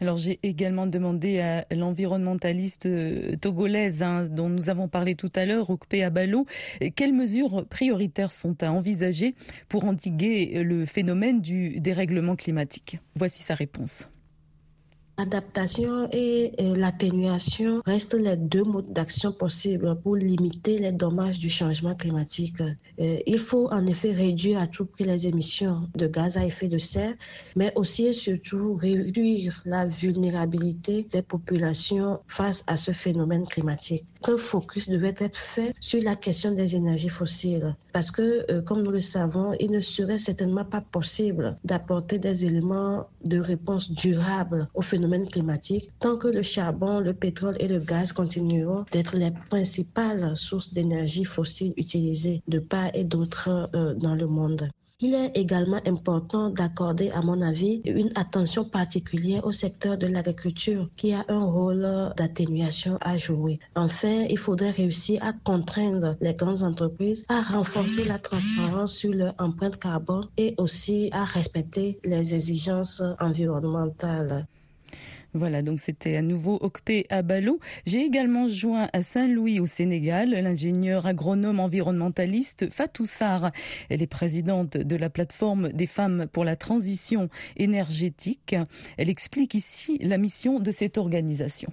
Alors 0.00 0.16
j'ai 0.16 0.38
également 0.42 0.86
demandé 0.86 1.40
à 1.40 1.64
l'environnementaliste 1.70 2.86
euh, 2.86 3.36
togolaise 3.36 4.02
hein, 4.02 4.26
dont 4.30 4.48
nous 4.48 4.68
avons 4.70 4.88
parlé 4.88 5.14
tout 5.14 5.30
à 5.34 5.46
l'heure, 5.46 5.70
Okpe 5.70 5.94
Abalo, 6.04 6.46
quelles 6.96 7.14
mesures 7.14 7.66
prioritaires 7.66 8.32
sont 8.32 8.62
à 8.62 8.70
envisager 8.70 9.34
pour 9.68 9.84
endiguer 9.84 10.62
le 10.62 10.86
phénomène 10.86 11.40
du 11.40 11.80
dérèglement 11.80 12.36
climatique? 12.36 12.98
Voici 13.16 13.42
sa 13.42 13.54
réponse. 13.54 14.08
L'adaptation 15.16 16.08
et 16.10 16.52
l'atténuation 16.58 17.82
restent 17.86 18.14
les 18.14 18.36
deux 18.36 18.64
modes 18.64 18.92
d'action 18.92 19.30
possibles 19.30 19.96
pour 20.02 20.16
limiter 20.16 20.78
les 20.78 20.90
dommages 20.90 21.38
du 21.38 21.48
changement 21.48 21.94
climatique. 21.94 22.60
Euh, 22.60 23.18
il 23.24 23.38
faut 23.38 23.68
en 23.70 23.86
effet 23.86 24.10
réduire 24.10 24.58
à 24.58 24.66
tout 24.66 24.86
prix 24.86 25.04
les 25.04 25.28
émissions 25.28 25.88
de 25.94 26.08
gaz 26.08 26.36
à 26.36 26.44
effet 26.44 26.66
de 26.66 26.78
serre, 26.78 27.14
mais 27.54 27.72
aussi 27.76 28.06
et 28.06 28.12
surtout 28.12 28.74
réduire 28.74 29.62
la 29.64 29.86
vulnérabilité 29.86 31.06
des 31.12 31.22
populations 31.22 32.18
face 32.26 32.64
à 32.66 32.76
ce 32.76 32.90
phénomène 32.90 33.46
climatique. 33.46 34.04
Un 34.24 34.36
focus 34.36 34.88
devait 34.88 35.14
être 35.18 35.38
fait 35.38 35.74
sur 35.78 36.02
la 36.02 36.16
question 36.16 36.50
des 36.50 36.74
énergies 36.74 37.08
fossiles, 37.08 37.76
parce 37.92 38.10
que, 38.10 38.50
euh, 38.50 38.62
comme 38.62 38.82
nous 38.82 38.90
le 38.90 39.00
savons, 39.00 39.52
il 39.60 39.70
ne 39.70 39.80
serait 39.80 40.18
certainement 40.18 40.64
pas 40.64 40.80
possible 40.80 41.56
d'apporter 41.64 42.18
des 42.18 42.44
éléments 42.44 43.06
de 43.24 43.38
réponse 43.38 43.92
durables 43.92 44.68
au 44.74 44.82
phénomène 44.82 45.03
climatique 45.30 45.90
tant 46.00 46.16
que 46.16 46.28
le 46.28 46.42
charbon, 46.42 47.00
le 47.00 47.14
pétrole 47.14 47.56
et 47.60 47.68
le 47.68 47.78
gaz 47.78 48.12
continueront 48.12 48.84
d'être 48.92 49.16
les 49.16 49.32
principales 49.50 50.36
sources 50.36 50.72
d'énergie 50.72 51.24
fossile 51.24 51.74
utilisées 51.76 52.42
de 52.48 52.58
part 52.58 52.90
et 52.94 53.04
d'autre 53.04 53.70
euh, 53.74 53.94
dans 53.94 54.14
le 54.14 54.26
monde. 54.26 54.68
Il 55.00 55.12
est 55.12 55.36
également 55.36 55.80
important 55.86 56.50
d'accorder, 56.50 57.10
à 57.10 57.20
mon 57.20 57.42
avis, 57.42 57.82
une 57.84 58.12
attention 58.14 58.64
particulière 58.64 59.44
au 59.44 59.50
secteur 59.50 59.98
de 59.98 60.06
l'agriculture 60.06 60.88
qui 60.96 61.12
a 61.12 61.24
un 61.28 61.44
rôle 61.44 62.12
d'atténuation 62.16 62.96
à 63.00 63.16
jouer. 63.16 63.58
Enfin, 63.74 64.24
il 64.30 64.38
faudrait 64.38 64.70
réussir 64.70 65.22
à 65.24 65.32
contraindre 65.32 66.16
les 66.20 66.32
grandes 66.32 66.62
entreprises 66.62 67.26
à 67.28 67.42
renforcer 67.42 68.04
la 68.04 68.20
transparence 68.20 68.94
sur 68.94 69.12
leur 69.12 69.34
empreinte 69.38 69.78
carbone 69.78 70.24
et 70.36 70.54
aussi 70.58 71.10
à 71.12 71.24
respecter 71.24 71.98
les 72.04 72.34
exigences 72.34 73.02
environnementales. 73.18 74.46
Voilà, 75.36 75.62
donc 75.62 75.80
c'était 75.80 76.14
à 76.14 76.22
nouveau 76.22 76.58
Okpe 76.60 77.06
Abalou. 77.10 77.58
J'ai 77.86 78.02
également 78.02 78.48
joint 78.48 78.88
à 78.92 79.02
Saint-Louis 79.02 79.58
au 79.58 79.66
Sénégal 79.66 80.30
l'ingénieur 80.30 81.06
agronome 81.06 81.58
environnementaliste 81.58 82.70
Fatou. 82.70 83.06
Elle 83.90 84.00
est 84.00 84.06
présidente 84.06 84.76
de 84.76 84.96
la 84.96 85.10
plateforme 85.10 85.70
des 85.72 85.88
femmes 85.88 86.26
pour 86.32 86.44
la 86.44 86.54
transition 86.54 87.28
énergétique. 87.56 88.54
Elle 88.96 89.10
explique 89.10 89.54
ici 89.54 89.98
la 90.00 90.18
mission 90.18 90.60
de 90.60 90.70
cette 90.70 90.98
organisation. 90.98 91.72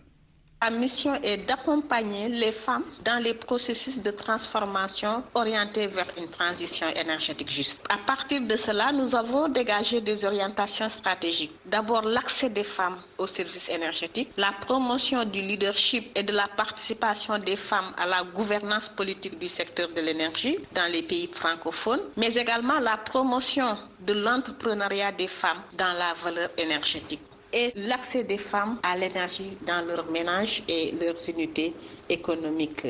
La 0.63 0.69
mission 0.69 1.15
est 1.23 1.37
d'accompagner 1.37 2.29
les 2.29 2.51
femmes 2.51 2.83
dans 3.03 3.17
les 3.17 3.33
processus 3.33 3.97
de 3.97 4.11
transformation 4.11 5.23
orientés 5.33 5.87
vers 5.87 6.05
une 6.19 6.29
transition 6.29 6.85
énergétique 6.89 7.49
juste. 7.49 7.81
À 7.89 7.97
partir 7.97 8.41
de 8.41 8.55
cela, 8.55 8.91
nous 8.91 9.15
avons 9.15 9.47
dégagé 9.47 10.01
des 10.01 10.23
orientations 10.23 10.87
stratégiques. 10.89 11.55
D'abord, 11.65 12.03
l'accès 12.03 12.51
des 12.51 12.63
femmes 12.63 12.99
aux 13.17 13.25
services 13.25 13.69
énergétiques, 13.69 14.29
la 14.37 14.51
promotion 14.51 15.25
du 15.25 15.41
leadership 15.41 16.11
et 16.13 16.21
de 16.21 16.31
la 16.31 16.47
participation 16.47 17.39
des 17.39 17.55
femmes 17.55 17.95
à 17.97 18.05
la 18.05 18.21
gouvernance 18.23 18.87
politique 18.87 19.39
du 19.39 19.47
secteur 19.49 19.89
de 19.89 20.01
l'énergie 20.01 20.59
dans 20.75 20.91
les 20.91 21.01
pays 21.01 21.27
francophones, 21.33 22.01
mais 22.17 22.35
également 22.35 22.79
la 22.79 22.97
promotion 22.97 23.79
de 24.01 24.13
l'entrepreneuriat 24.13 25.11
des 25.11 25.27
femmes 25.27 25.63
dans 25.75 25.93
la 25.97 26.13
valeur 26.23 26.51
énergétique 26.55 27.21
et 27.53 27.71
l'accès 27.75 28.23
des 28.23 28.37
femmes 28.37 28.79
à 28.83 28.97
l'énergie 28.97 29.57
dans 29.65 29.85
leur 29.85 30.09
ménage 30.09 30.63
et 30.67 30.91
leurs 30.91 31.17
unités 31.29 31.73
économiques. 32.09 32.87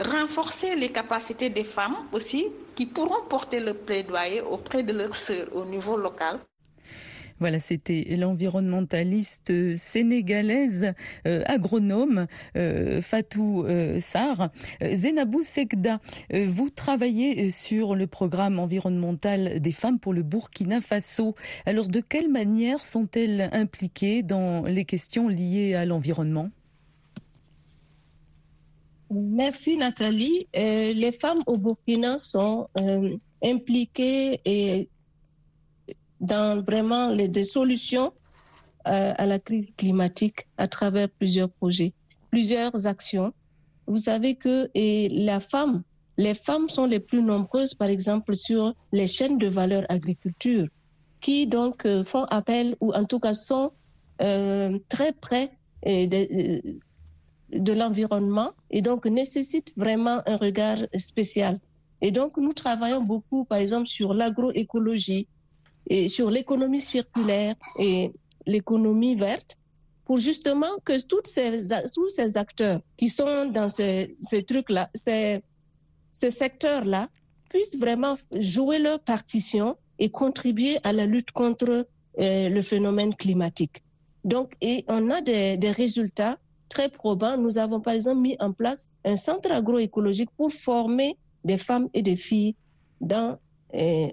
Renforcer 0.00 0.76
les 0.76 0.90
capacités 0.90 1.50
des 1.50 1.64
femmes 1.64 1.96
aussi 2.12 2.46
qui 2.76 2.86
pourront 2.86 3.24
porter 3.28 3.58
le 3.60 3.74
plaidoyer 3.74 4.40
auprès 4.42 4.82
de 4.84 4.92
leurs 4.92 5.16
sœurs 5.16 5.48
au 5.52 5.64
niveau 5.64 5.96
local 5.96 6.38
voilà, 7.40 7.60
c'était 7.60 8.16
l'environnementaliste 8.16 9.76
sénégalaise 9.76 10.92
euh, 11.26 11.42
agronome 11.46 12.26
euh, 12.56 13.00
Fatou 13.00 13.64
euh, 13.64 14.00
Sarr. 14.00 14.50
Zenabou 14.82 15.42
Sekda, 15.42 16.00
vous 16.32 16.70
travaillez 16.70 17.50
sur 17.50 17.94
le 17.94 18.06
programme 18.06 18.58
environnemental 18.58 19.60
des 19.60 19.72
femmes 19.72 19.98
pour 19.98 20.12
le 20.12 20.22
Burkina 20.22 20.80
Faso. 20.80 21.34
Alors, 21.66 21.88
de 21.88 22.00
quelle 22.00 22.28
manière 22.28 22.80
sont-elles 22.80 23.48
impliquées 23.52 24.22
dans 24.22 24.64
les 24.64 24.84
questions 24.84 25.28
liées 25.28 25.74
à 25.74 25.84
l'environnement? 25.84 26.50
Merci 29.10 29.78
Nathalie. 29.78 30.46
les 30.54 31.12
femmes 31.12 31.42
au 31.46 31.56
Burkina 31.56 32.18
sont 32.18 32.68
impliquées 33.42 34.40
et 34.44 34.88
dans 36.20 36.60
vraiment 36.60 37.08
les, 37.08 37.28
des 37.28 37.44
solutions 37.44 38.12
euh, 38.86 39.12
à 39.16 39.26
la 39.26 39.38
crise 39.38 39.66
climatique 39.76 40.46
à 40.56 40.68
travers 40.68 41.08
plusieurs 41.08 41.50
projets, 41.50 41.92
plusieurs 42.30 42.86
actions. 42.86 43.32
Vous 43.86 43.96
savez 43.96 44.34
que 44.34 44.70
et 44.74 45.08
la 45.08 45.40
femme, 45.40 45.82
les 46.16 46.34
femmes 46.34 46.68
sont 46.68 46.86
les 46.86 47.00
plus 47.00 47.22
nombreuses, 47.22 47.74
par 47.74 47.88
exemple, 47.88 48.34
sur 48.34 48.74
les 48.92 49.06
chaînes 49.06 49.38
de 49.38 49.46
valeur 49.46 49.84
agriculture, 49.88 50.66
qui 51.20 51.46
donc 51.46 51.86
euh, 51.86 52.04
font 52.04 52.24
appel 52.24 52.76
ou 52.80 52.92
en 52.92 53.04
tout 53.04 53.20
cas 53.20 53.34
sont 53.34 53.72
euh, 54.20 54.78
très 54.88 55.12
près 55.12 55.52
de, 55.84 56.78
de 57.52 57.72
l'environnement 57.72 58.50
et 58.70 58.82
donc 58.82 59.06
nécessitent 59.06 59.72
vraiment 59.76 60.22
un 60.26 60.36
regard 60.36 60.78
spécial. 60.96 61.56
Et 62.00 62.10
donc, 62.10 62.36
nous 62.36 62.52
travaillons 62.52 63.02
beaucoup, 63.02 63.44
par 63.44 63.58
exemple, 63.58 63.88
sur 63.88 64.14
l'agroécologie, 64.14 65.26
et 65.88 66.08
sur 66.08 66.30
l'économie 66.30 66.80
circulaire 66.80 67.54
et 67.78 68.12
l'économie 68.46 69.14
verte 69.14 69.58
pour 70.04 70.18
justement 70.18 70.78
que 70.84 71.04
toutes 71.06 71.26
ces, 71.26 71.60
tous 71.94 72.08
ces 72.08 72.38
acteurs 72.38 72.80
qui 72.96 73.08
sont 73.08 73.46
dans 73.46 73.68
ce, 73.68 74.08
ces 74.20 74.42
trucs-là, 74.42 74.90
ce 74.94 76.30
secteur-là, 76.30 77.08
puissent 77.50 77.78
vraiment 77.78 78.16
jouer 78.38 78.78
leur 78.78 79.00
partition 79.00 79.76
et 79.98 80.10
contribuer 80.10 80.78
à 80.84 80.92
la 80.92 81.06
lutte 81.06 81.30
contre 81.32 81.86
euh, 82.18 82.48
le 82.48 82.62
phénomène 82.62 83.14
climatique. 83.14 83.82
Donc, 84.24 84.52
et 84.60 84.84
on 84.88 85.10
a 85.10 85.20
des, 85.20 85.56
des, 85.56 85.70
résultats 85.70 86.38
très 86.68 86.88
probants. 86.88 87.36
Nous 87.38 87.56
avons 87.56 87.80
par 87.80 87.94
exemple 87.94 88.20
mis 88.20 88.36
en 88.40 88.52
place 88.52 88.96
un 89.04 89.16
centre 89.16 89.50
agroécologique 89.50 90.30
pour 90.36 90.52
former 90.52 91.16
des 91.44 91.56
femmes 91.56 91.88
et 91.94 92.02
des 92.02 92.16
filles 92.16 92.54
dans 93.00 93.38
euh, 93.74 94.08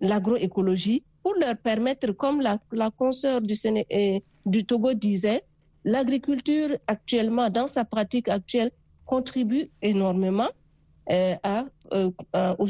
l'agroécologie 0.00 1.04
pour 1.24 1.34
leur 1.40 1.56
permettre, 1.56 2.12
comme 2.12 2.42
la, 2.42 2.58
la 2.70 2.90
consoeur 2.90 3.40
du, 3.40 3.54
du 4.44 4.64
Togo 4.66 4.92
disait, 4.92 5.42
l'agriculture 5.84 6.76
actuellement, 6.86 7.48
dans 7.48 7.66
sa 7.66 7.84
pratique 7.86 8.28
actuelle, 8.28 8.70
contribue 9.06 9.70
énormément 9.80 10.50
euh, 11.10 11.34
euh, 11.92 12.10
au 12.58 12.66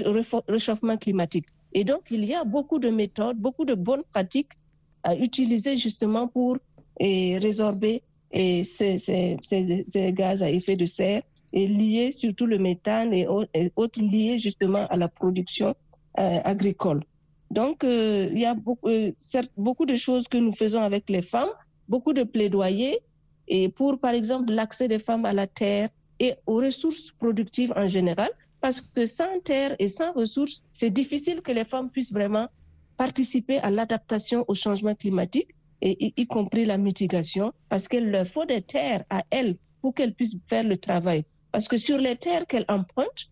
réchauffement 0.49 0.96
climatique. 0.96 1.46
Et 1.73 1.82
donc, 1.82 2.02
il 2.11 2.25
y 2.25 2.32
a 2.32 2.44
beaucoup 2.44 2.78
de 2.78 2.90
méthodes, 2.90 3.38
beaucoup 3.38 3.64
de 3.64 3.75
bonnes 3.75 4.04
pratiques 4.12 4.52
à 5.02 5.16
utiliser 5.16 5.76
justement 5.76 6.28
pour 6.28 6.58
résorber 7.00 8.02
ces, 8.32 10.12
gaz 10.12 10.42
à 10.44 10.50
effet 10.50 10.76
de 10.76 10.87
serre 10.87 11.23
et 11.52 11.66
liés 11.66 12.12
surtout 12.12 12.46
le 12.46 12.58
méthane 12.58 13.12
et, 13.12 13.26
autres 13.76 14.00
liés 14.00 14.38
justement 14.38 14.87
à 14.87 14.96
la 14.96 15.08
production 15.08 15.75
euh, 16.20 16.40
agricole. 16.44 17.02
Donc, 17.54 17.84
euh, 17.84 18.28
il 18.32 18.40
y 18.40 18.44
a 18.44 18.54
beaucoup, 18.54 18.88
euh, 18.88 19.12
beaucoup 19.56 19.87
de 19.87 19.94
choses 19.94 20.26
que 20.26 20.38
nous 20.38 20.50
faisons 20.50 20.82
avec 20.82 21.08
les 21.08 21.23
femmes, 21.23 21.54
beaucoup 21.88 22.12
de 22.12 22.25
plaidoyers 22.25 22.99
et 23.46 23.68
pour, 23.68 24.00
par 24.00 24.12
exemple, 24.12 24.52
l'accès 24.52 24.88
des 24.88 24.99
femmes 24.99 25.25
à 25.25 25.32
la 25.32 25.46
terre 25.46 25.88
et 26.18 26.34
aux 26.46 26.56
ressources 26.56 27.12
productives 27.12 27.73
en 27.76 27.87
général, 27.87 28.30
parce 28.61 28.80
que 28.80 29.06
sans 29.06 29.38
terre 29.44 29.76
et 29.78 29.87
sans 29.87 30.12
ressources, 30.14 30.64
c'est 30.73 30.90
difficile 30.90 31.42
que 31.42 31.52
les 31.52 31.64
femmes 31.64 31.90
puissent 31.90 32.12
vraiment 32.12 32.49
participer 32.96 33.58
à 33.58 33.70
l'adaptation 33.70 34.44
au 34.49 34.54
changement 34.54 34.96
climatique, 34.96 35.50
et 35.80 36.12
y, 36.16 36.26
compris 36.26 36.64
la 36.64 36.78
mitigation, 36.78 37.52
parce 37.68 37.87
qu'il 37.87 38.11
leur 38.11 38.26
faut 38.26 38.46
des 38.46 38.62
terres 38.62 39.04
à 39.11 39.23
elles 39.30 39.56
pour 39.80 39.94
qu'elles 39.94 40.14
puissent 40.14 40.38
faire 40.49 40.64
le 40.64 40.76
travail. 40.76 41.25
Parce 41.52 41.68
que 41.68 41.78
sur 41.78 41.99
les 41.99 42.16
terres 42.16 42.46
qu'elles 42.46 42.64
empruntent, 42.68 43.26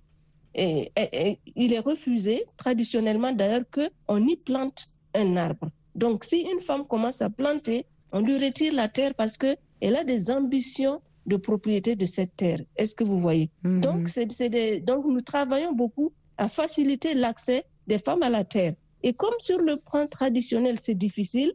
et, 0.54 1.38
il 1.56 1.72
est 1.72 1.78
refusé, 1.78 2.44
traditionnellement 2.56 3.32
d'ailleurs, 3.32 3.64
qu'on 3.70 4.26
y 4.26 4.36
plante 4.36 4.94
un 5.14 5.36
arbre. 5.36 5.70
Donc, 5.94 6.24
si 6.24 6.40
une 6.40 6.60
femme 6.60 6.86
commence 6.86 7.22
à 7.22 7.30
planter, 7.30 7.86
on 8.12 8.20
lui 8.20 8.38
retire 8.38 8.74
la 8.74 8.88
terre 8.88 9.14
parce 9.14 9.36
qu'elle 9.36 9.96
a 9.96 10.04
des 10.04 10.30
ambitions 10.30 11.00
de 11.26 11.36
propriété 11.36 11.96
de 11.96 12.04
cette 12.04 12.36
terre. 12.36 12.60
Est-ce 12.76 12.94
que 12.94 13.04
vous 13.04 13.20
voyez? 13.20 13.50
Mm-hmm. 13.64 13.80
donc, 13.80 14.84
donc, 14.84 15.06
nous 15.06 15.20
travaillons 15.20 15.72
beaucoup 15.72 16.12
à 16.36 16.48
faciliter 16.48 17.14
l'accès 17.14 17.64
des 17.86 17.98
femmes 17.98 18.22
à 18.22 18.30
la 18.30 18.44
terre. 18.44 18.74
Et 19.02 19.12
comme 19.12 19.34
sur 19.38 19.58
le 19.58 19.76
plan 19.76 20.06
traditionnel, 20.06 20.78
c'est 20.78 20.94
difficile, 20.94 21.52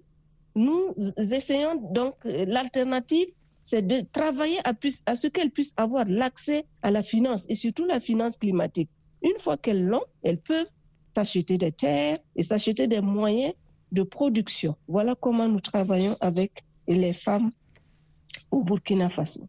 nous 0.55 0.93
essayons 1.17 1.75
donc, 1.91 2.15
euh, 2.25 2.45
l'alternative, 2.47 3.27
c'est 3.67 3.85
de 3.85 3.99
travailler 4.13 4.59
à, 4.63 5.15
ce 5.15 5.27
qu'elles 5.27 5.51
puissent 5.51 5.73
avoir 5.75 6.05
l'accès 6.07 6.63
à 6.83 6.89
la 6.89 7.03
finance 7.03 7.45
et 7.49 7.55
surtout 7.55 7.85
la 7.85 7.99
finance 7.99 8.37
climatique. 8.37 8.89
Une 9.21 9.37
fois 9.39 9.57
qu'elles 9.57 9.83
l'ont, 9.83 10.05
elles 10.23 10.39
peuvent 10.39 10.71
s'acheter 11.13 11.57
des 11.57 11.73
terres 11.73 12.17
et 12.37 12.43
s'acheter 12.43 12.87
des 12.87 13.01
moyens 13.01 13.53
de 13.91 14.03
production. 14.03 14.77
Voilà 14.87 15.15
comment 15.15 15.49
nous 15.49 15.59
travaillons 15.59 16.15
avec 16.21 16.63
les 16.87 17.11
femmes 17.11 17.49
au 18.51 18.63
Burkina 18.63 19.09
Faso. 19.09 19.41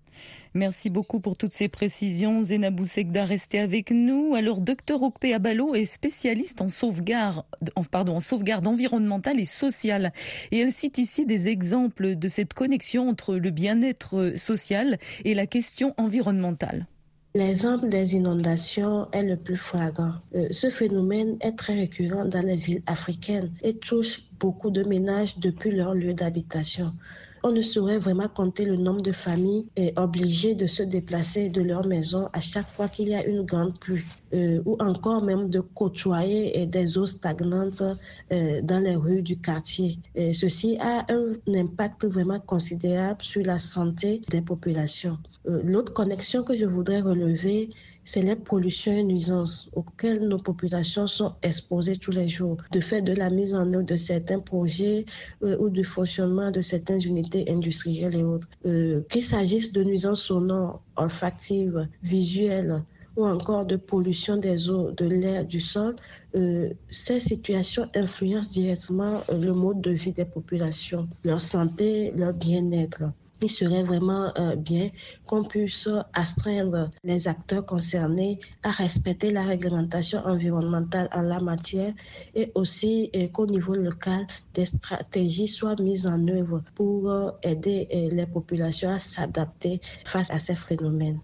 Merci 0.54 0.90
beaucoup 0.90 1.20
pour 1.20 1.36
toutes 1.36 1.52
ces 1.52 1.68
précisions. 1.68 2.42
Zenabou 2.42 2.86
Sekda, 2.86 3.24
restez 3.24 3.60
avec 3.60 3.90
nous. 3.90 4.34
Alors, 4.34 4.60
docteur 4.60 5.02
Okpe 5.02 5.26
Abalo 5.34 5.74
est 5.74 5.84
spécialiste 5.84 6.62
en 6.62 6.68
sauvegarde, 6.68 7.44
en, 7.76 7.84
pardon, 7.84 8.16
en 8.16 8.20
sauvegarde 8.20 8.66
environnementale 8.66 9.38
et 9.38 9.44
sociale. 9.44 10.12
Et 10.50 10.58
elle 10.58 10.72
cite 10.72 10.98
ici 10.98 11.26
des 11.26 11.48
exemples 11.48 12.16
de 12.16 12.28
cette 12.28 12.54
connexion 12.54 13.08
entre 13.08 13.36
le 13.36 13.50
bien-être 13.50 14.34
social 14.36 14.98
et 15.24 15.34
la 15.34 15.46
question 15.46 15.94
environnementale. 15.96 16.86
L'exemple 17.34 17.88
des 17.88 18.14
inondations 18.14 19.06
est 19.12 19.22
le 19.22 19.36
plus 19.36 19.58
flagrant. 19.58 20.14
Euh, 20.34 20.48
ce 20.50 20.70
phénomène 20.70 21.36
est 21.40 21.52
très 21.52 21.74
récurrent 21.74 22.24
dans 22.24 22.44
les 22.44 22.56
villes 22.56 22.82
africaines 22.86 23.52
et 23.62 23.74
touche 23.76 24.22
beaucoup 24.40 24.70
de 24.70 24.82
ménages 24.82 25.38
depuis 25.38 25.70
leur 25.70 25.94
lieu 25.94 26.14
d'habitation 26.14 26.92
on 27.42 27.52
ne 27.52 27.62
saurait 27.62 27.98
vraiment 27.98 28.28
compter 28.28 28.64
le 28.64 28.76
nombre 28.76 29.02
de 29.02 29.12
familles 29.12 29.66
euh, 29.78 29.90
obligées 29.96 30.54
de 30.54 30.66
se 30.66 30.82
déplacer 30.82 31.48
de 31.48 31.62
leur 31.62 31.86
maison 31.86 32.28
à 32.32 32.40
chaque 32.40 32.68
fois 32.68 32.88
qu'il 32.88 33.08
y 33.08 33.14
a 33.14 33.24
une 33.24 33.42
grande 33.42 33.78
pluie. 33.78 34.04
Euh, 34.34 34.60
ou 34.66 34.76
encore 34.80 35.22
même 35.22 35.48
de 35.48 35.60
côtoyer 35.60 36.60
euh, 36.62 36.66
des 36.66 36.98
eaux 36.98 37.06
stagnantes 37.06 37.82
dans 38.30 38.82
les 38.82 38.94
rues 38.94 39.22
du 39.22 39.38
quartier. 39.38 39.98
ceci 40.32 40.76
a 40.80 41.06
un 41.08 41.32
impact 41.54 42.04
vraiment 42.04 42.40
considérable 42.40 43.22
sur 43.22 43.42
la 43.42 43.58
santé 43.58 44.20
des 44.28 44.42
populations. 44.42 45.18
L'autre 45.44 45.92
connexion 45.94 46.42
que 46.42 46.54
je 46.54 46.66
voudrais 46.66 47.00
relever, 47.00 47.70
c'est 48.08 48.22
les 48.22 48.36
pollutions 48.36 48.96
et 48.96 49.04
nuisances 49.04 49.70
auxquelles 49.74 50.26
nos 50.26 50.38
populations 50.38 51.06
sont 51.06 51.34
exposées 51.42 51.98
tous 51.98 52.10
les 52.10 52.26
jours, 52.26 52.56
de 52.72 52.80
fait 52.80 53.02
de 53.02 53.12
la 53.12 53.28
mise 53.28 53.54
en 53.54 53.70
œuvre 53.74 53.84
de 53.84 53.96
certains 53.96 54.40
projets 54.40 55.04
euh, 55.42 55.58
ou 55.58 55.68
du 55.68 55.84
fonctionnement 55.84 56.50
de 56.50 56.62
certaines 56.62 57.02
unités 57.02 57.44
industrielles 57.50 58.16
et 58.16 58.22
autres. 58.22 58.48
Euh, 58.64 59.02
qu'il 59.10 59.22
s'agisse 59.22 59.72
de 59.74 59.84
nuisances 59.84 60.22
sonores, 60.22 60.82
olfactives, 60.96 61.86
visuelles, 62.02 62.82
ou 63.18 63.26
encore 63.26 63.66
de 63.66 63.76
pollution 63.76 64.38
des 64.38 64.70
eaux, 64.70 64.90
de 64.92 65.04
l'air, 65.04 65.44
du 65.44 65.60
sol, 65.60 65.94
euh, 66.34 66.70
ces 66.88 67.20
situations 67.20 67.90
influencent 67.94 68.50
directement 68.50 69.20
le 69.30 69.52
mode 69.52 69.82
de 69.82 69.90
vie 69.90 70.12
des 70.12 70.24
populations, 70.24 71.06
leur 71.24 71.42
santé, 71.42 72.12
leur 72.16 72.32
bien-être 72.32 73.02
il 73.40 73.50
serait 73.50 73.82
vraiment 73.82 74.32
euh, 74.38 74.56
bien 74.56 74.90
qu'on 75.26 75.44
puisse 75.44 75.88
astreindre 76.12 76.90
les 77.04 77.28
acteurs 77.28 77.64
concernés 77.64 78.38
à 78.62 78.70
respecter 78.70 79.30
la 79.30 79.42
réglementation 79.42 80.20
environnementale 80.24 81.08
en 81.12 81.22
la 81.22 81.40
matière 81.40 81.92
et 82.34 82.50
aussi 82.54 83.10
euh, 83.14 83.28
qu'au 83.28 83.46
niveau 83.46 83.74
local, 83.74 84.26
des 84.54 84.64
stratégies 84.64 85.48
soient 85.48 85.76
mises 85.80 86.06
en 86.06 86.26
œuvre 86.28 86.62
pour 86.74 87.10
euh, 87.10 87.30
aider 87.42 87.88
les 88.12 88.26
populations 88.26 88.90
à 88.90 88.98
s'adapter 88.98 89.80
face 90.04 90.30
à 90.30 90.38
ces 90.38 90.56
phénomènes. 90.56 91.20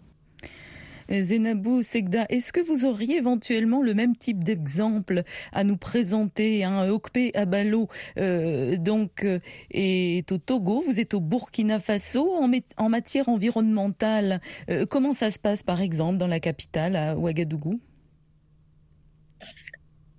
Zenabou 1.11 1.83
Segda, 1.83 2.27
est-ce 2.29 2.53
que 2.53 2.61
vous 2.61 2.85
auriez 2.85 3.17
éventuellement 3.17 3.83
le 3.83 3.95
même 3.95 4.17
type 4.17 4.43
d'exemple 4.45 5.23
à 5.53 5.65
nous 5.65 5.77
présenter 5.77 6.65
hein? 6.65 6.89
Okpe 6.89 7.31
Abalo 7.35 7.89
euh, 8.19 8.77
donc 8.77 9.25
euh, 9.25 9.39
est 9.71 10.31
au 10.33 10.39
Togo, 10.39 10.83
vous 10.87 11.01
êtes 11.01 11.15
au 11.15 11.21
Burkina 11.21 11.79
Faso 11.79 12.33
en, 12.35 12.89
matière 12.89 13.29
environnementale. 13.29 14.41
Euh, 14.71 14.87
comment 14.87 15.13
ça 15.13 15.31
se 15.31 15.39
passe 15.39 15.63
par 15.63 15.81
exemple 15.81 16.19
dans 16.19 16.27
la 16.27 16.41
capitale 16.41 16.97
à 16.97 17.17
Ouagadougou? 17.17 17.81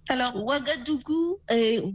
Alors, 0.07 0.35
Ouagadougou, 0.35 1.39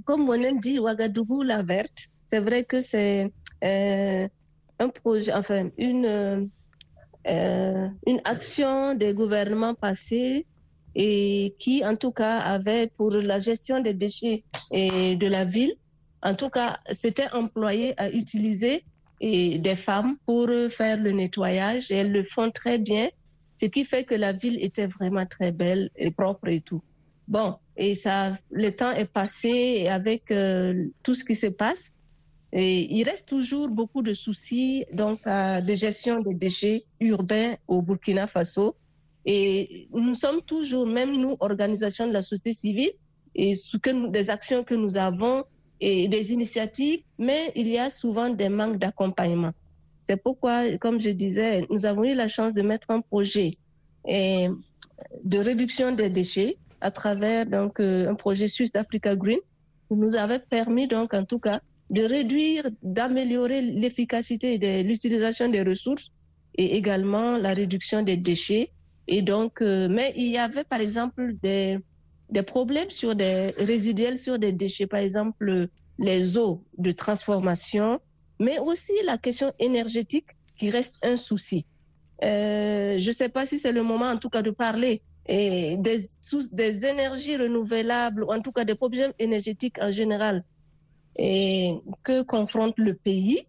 comme 0.04 0.28
on 0.28 0.34
aime 0.34 0.58
dit, 0.58 0.80
Ouagadougou 0.80 1.42
la 1.42 1.62
verte, 1.62 2.08
c'est 2.24 2.40
vrai 2.40 2.64
que 2.64 2.80
c'est 2.80 3.30
un 3.62 4.88
projet, 4.88 5.32
enfin, 5.32 5.70
une, 5.78 6.50
euh, 7.26 7.88
une 8.06 8.20
action 8.24 8.94
des 8.94 9.12
gouvernements 9.12 9.74
passés 9.74 10.46
et 10.94 11.54
qui, 11.58 11.84
en 11.84 11.96
tout 11.96 12.12
cas, 12.12 12.38
avait 12.38 12.88
pour 12.96 13.10
la 13.10 13.38
gestion 13.38 13.80
des 13.80 13.94
déchets 13.94 14.44
et 14.72 15.16
de 15.16 15.26
la 15.26 15.44
ville, 15.44 15.74
en 16.22 16.34
tout 16.34 16.50
cas, 16.50 16.78
s'était 16.90 17.30
employé 17.32 17.94
à 18.00 18.10
utiliser 18.10 18.84
des 19.20 19.76
femmes 19.76 20.16
pour 20.26 20.48
faire 20.70 20.98
le 20.98 21.12
nettoyage 21.12 21.90
et 21.90 21.96
elles 21.96 22.12
le 22.12 22.22
font 22.22 22.50
très 22.50 22.78
bien, 22.78 23.08
ce 23.54 23.66
qui 23.66 23.84
fait 23.84 24.04
que 24.04 24.14
la 24.14 24.32
ville 24.32 24.62
était 24.62 24.86
vraiment 24.86 25.26
très 25.26 25.52
belle 25.52 25.90
et 25.96 26.10
propre 26.10 26.48
et 26.48 26.60
tout. 26.60 26.82
Bon, 27.28 27.56
et 27.76 27.94
ça, 27.94 28.32
le 28.50 28.70
temps 28.70 28.90
est 28.90 29.04
passé 29.04 29.86
avec 29.88 30.30
euh, 30.30 30.86
tout 31.02 31.14
ce 31.14 31.24
qui 31.24 31.34
se 31.34 31.46
passe, 31.46 31.96
et 32.52 32.92
il 32.92 33.04
reste 33.04 33.26
toujours 33.28 33.68
beaucoup 33.68 34.02
de 34.02 34.12
soucis 34.12 34.84
donc 34.92 35.24
de 35.24 35.74
gestion 35.74 36.20
des 36.20 36.34
déchets 36.34 36.84
urbains 36.98 37.54
au 37.68 37.80
Burkina 37.82 38.26
Faso. 38.26 38.74
Et 39.24 39.88
nous 39.92 40.14
sommes 40.14 40.42
toujours, 40.42 40.86
même 40.86 41.16
nous, 41.16 41.36
organisations 41.40 42.08
de 42.08 42.12
la 42.12 42.22
société 42.22 42.52
civile, 42.54 42.92
et 43.34 43.54
ce 43.54 43.76
que 43.76 44.08
des 44.08 44.30
actions 44.30 44.64
que 44.64 44.74
nous 44.74 44.96
avons 44.96 45.44
et 45.80 46.08
des 46.08 46.32
initiatives, 46.32 47.00
mais 47.18 47.52
il 47.54 47.68
y 47.68 47.78
a 47.78 47.90
souvent 47.90 48.30
des 48.30 48.48
manques 48.48 48.78
d'accompagnement. 48.78 49.52
C'est 50.02 50.16
pourquoi, 50.16 50.76
comme 50.78 50.98
je 51.00 51.10
disais, 51.10 51.66
nous 51.70 51.86
avons 51.86 52.04
eu 52.04 52.14
la 52.14 52.28
chance 52.28 52.52
de 52.54 52.62
mettre 52.62 52.90
un 52.90 53.00
projet 53.00 53.52
et 54.08 54.48
de 55.22 55.38
réduction 55.38 55.92
des 55.92 56.10
déchets 56.10 56.56
à 56.80 56.90
travers 56.90 57.46
donc 57.46 57.78
euh, 57.78 58.10
un 58.10 58.14
projet 58.14 58.48
Sud 58.48 58.74
Africa 58.76 59.14
Green, 59.14 59.38
qui 59.88 59.94
nous 59.94 60.16
avait 60.16 60.38
permis 60.38 60.88
donc 60.88 61.14
en 61.14 61.24
tout 61.24 61.38
cas 61.38 61.60
de 61.90 62.04
réduire, 62.04 62.70
d'améliorer 62.82 63.62
l'efficacité 63.62 64.58
de 64.58 64.82
l'utilisation 64.82 65.48
des 65.48 65.62
ressources 65.62 66.10
et 66.54 66.76
également 66.76 67.36
la 67.36 67.52
réduction 67.52 68.02
des 68.02 68.16
déchets. 68.16 68.70
Et 69.08 69.22
donc, 69.22 69.60
euh, 69.60 69.88
mais 69.88 70.12
il 70.16 70.28
y 70.28 70.38
avait 70.38 70.64
par 70.64 70.80
exemple 70.80 71.34
des, 71.42 71.78
des 72.30 72.42
problèmes 72.42 72.90
sur 72.90 73.14
des 73.16 73.50
résiduels 73.58 74.18
sur 74.18 74.38
des 74.38 74.52
déchets, 74.52 74.86
par 74.86 75.00
exemple 75.00 75.68
les 75.98 76.38
eaux 76.38 76.64
de 76.78 76.92
transformation, 76.92 78.00
mais 78.38 78.58
aussi 78.58 78.92
la 79.04 79.18
question 79.18 79.52
énergétique 79.58 80.28
qui 80.56 80.70
reste 80.70 81.04
un 81.04 81.16
souci. 81.16 81.66
Euh, 82.22 82.98
je 82.98 83.08
ne 83.08 83.14
sais 83.14 83.28
pas 83.28 83.46
si 83.46 83.58
c'est 83.58 83.72
le 83.72 83.82
moment 83.82 84.06
en 84.06 84.16
tout 84.16 84.30
cas 84.30 84.42
de 84.42 84.50
parler 84.50 85.02
et 85.26 85.76
des, 85.78 86.06
des 86.52 86.86
énergies 86.86 87.36
renouvelables, 87.36 88.24
ou 88.24 88.32
en 88.32 88.40
tout 88.40 88.52
cas 88.52 88.64
des 88.64 88.74
problèmes 88.74 89.12
énergétiques 89.18 89.78
en 89.80 89.90
général 89.90 90.44
et 91.16 91.74
que 92.02 92.22
confronte 92.22 92.78
le 92.78 92.94
pays. 92.94 93.46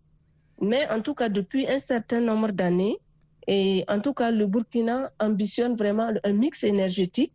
Mais 0.61 0.87
en 0.89 1.01
tout 1.01 1.13
cas, 1.15 1.29
depuis 1.29 1.67
un 1.67 1.79
certain 1.79 2.19
nombre 2.19 2.51
d'années, 2.51 2.97
et 3.47 3.83
en 3.87 3.99
tout 3.99 4.13
cas, 4.13 4.31
le 4.31 4.45
Burkina 4.45 5.11
ambitionne 5.19 5.75
vraiment 5.75 6.11
un 6.23 6.33
mix 6.33 6.63
énergétique 6.63 7.33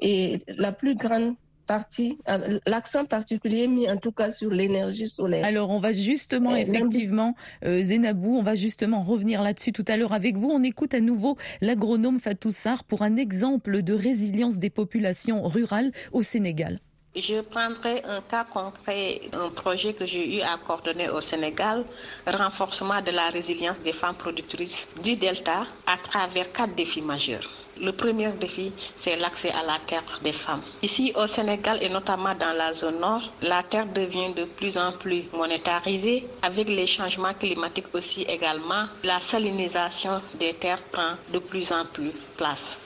et 0.00 0.42
la 0.48 0.72
plus 0.72 0.96
grande 0.96 1.34
partie, 1.66 2.18
euh, 2.28 2.58
l'accent 2.66 3.04
particulier 3.04 3.68
mis 3.68 3.88
en 3.88 3.96
tout 3.96 4.12
cas 4.12 4.30
sur 4.30 4.50
l'énergie 4.50 5.08
solaire. 5.08 5.44
Alors 5.44 5.70
on 5.70 5.80
va 5.80 5.92
justement, 5.92 6.54
effectivement, 6.54 7.34
euh, 7.64 7.80
Zénabou, 7.82 8.36
on 8.36 8.42
va 8.42 8.54
justement 8.54 9.02
revenir 9.02 9.42
là-dessus 9.42 9.72
tout 9.72 9.84
à 9.88 9.96
l'heure 9.96 10.12
avec 10.12 10.36
vous. 10.36 10.50
On 10.50 10.62
écoute 10.62 10.92
à 10.94 11.00
nouveau 11.00 11.36
l'agronome 11.60 12.20
Fatou 12.20 12.52
Sarr 12.52 12.84
pour 12.84 13.02
un 13.02 13.16
exemple 13.16 13.82
de 13.82 13.94
résilience 13.94 14.58
des 14.58 14.70
populations 14.70 15.42
rurales 15.42 15.90
au 16.12 16.22
Sénégal. 16.22 16.80
Je 17.16 17.40
prendrai 17.42 18.02
un 18.04 18.22
cas 18.22 18.42
concret, 18.42 19.20
un 19.32 19.48
projet 19.50 19.94
que 19.94 20.04
j'ai 20.04 20.36
eu 20.38 20.40
à 20.40 20.56
coordonner 20.66 21.08
au 21.08 21.20
Sénégal, 21.20 21.84
renforcement 22.26 23.00
de 23.02 23.12
la 23.12 23.28
résilience 23.30 23.78
des 23.84 23.92
femmes 23.92 24.16
productrices 24.16 24.88
du 25.00 25.14
Delta 25.14 25.64
à 25.86 25.96
travers 25.98 26.50
quatre 26.52 26.74
défis 26.74 27.02
majeurs. 27.02 27.48
Le 27.80 27.92
premier 27.92 28.30
défi, 28.32 28.72
c'est 28.98 29.16
l'accès 29.16 29.50
à 29.52 29.62
la 29.62 29.78
terre 29.86 30.02
des 30.24 30.32
femmes. 30.32 30.62
Ici 30.82 31.12
au 31.14 31.28
Sénégal 31.28 31.78
et 31.82 31.88
notamment 31.88 32.34
dans 32.34 32.52
la 32.52 32.72
zone 32.72 32.98
nord, 32.98 33.22
la 33.42 33.62
terre 33.62 33.86
devient 33.86 34.34
de 34.34 34.44
plus 34.44 34.76
en 34.76 34.90
plus 34.98 35.24
monétarisée. 35.32 36.26
Avec 36.42 36.68
les 36.68 36.88
changements 36.88 37.34
climatiques 37.34 37.94
aussi 37.94 38.22
également, 38.22 38.86
la 39.04 39.20
salinisation 39.20 40.20
des 40.38 40.54
terres 40.54 40.82
prend 40.90 41.14
de 41.32 41.38
plus 41.38 41.70
en 41.70 41.84
plus 41.84 42.10
place. 42.36 42.76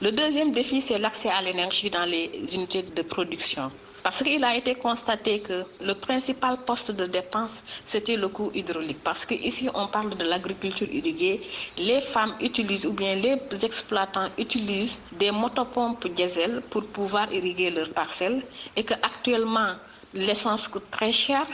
Le 0.00 0.12
deuxième 0.12 0.52
défi, 0.52 0.80
c'est 0.80 0.98
l'accès 0.98 1.28
à 1.28 1.42
l'énergie 1.42 1.90
dans 1.90 2.04
les 2.04 2.30
unités 2.54 2.82
de 2.82 3.02
production. 3.02 3.72
Parce 4.04 4.22
qu'il 4.22 4.44
a 4.44 4.54
été 4.56 4.76
constaté 4.76 5.40
que 5.40 5.64
le 5.80 5.94
principal 5.94 6.58
poste 6.64 6.92
de 6.92 7.04
dépense, 7.06 7.62
c'était 7.84 8.14
le 8.16 8.28
coût 8.28 8.52
hydraulique. 8.54 9.02
Parce 9.02 9.26
qu'ici, 9.26 9.68
on 9.74 9.88
parle 9.88 10.16
de 10.16 10.22
l'agriculture 10.22 10.88
irriguée. 10.88 11.40
Les 11.76 12.00
femmes 12.00 12.36
utilisent, 12.40 12.86
ou 12.86 12.92
bien 12.92 13.16
les 13.16 13.40
exploitants 13.64 14.28
utilisent 14.38 14.98
des 15.10 15.32
motopompes 15.32 16.06
diesel 16.14 16.62
pour 16.70 16.84
pouvoir 16.86 17.32
irriguer 17.32 17.70
leurs 17.70 17.90
parcelles. 17.90 18.42
Et 18.76 18.84
qu'actuellement, 18.84 19.72
l'essence 20.14 20.68
coûte 20.68 20.88
très 20.92 21.10
cher 21.10 21.44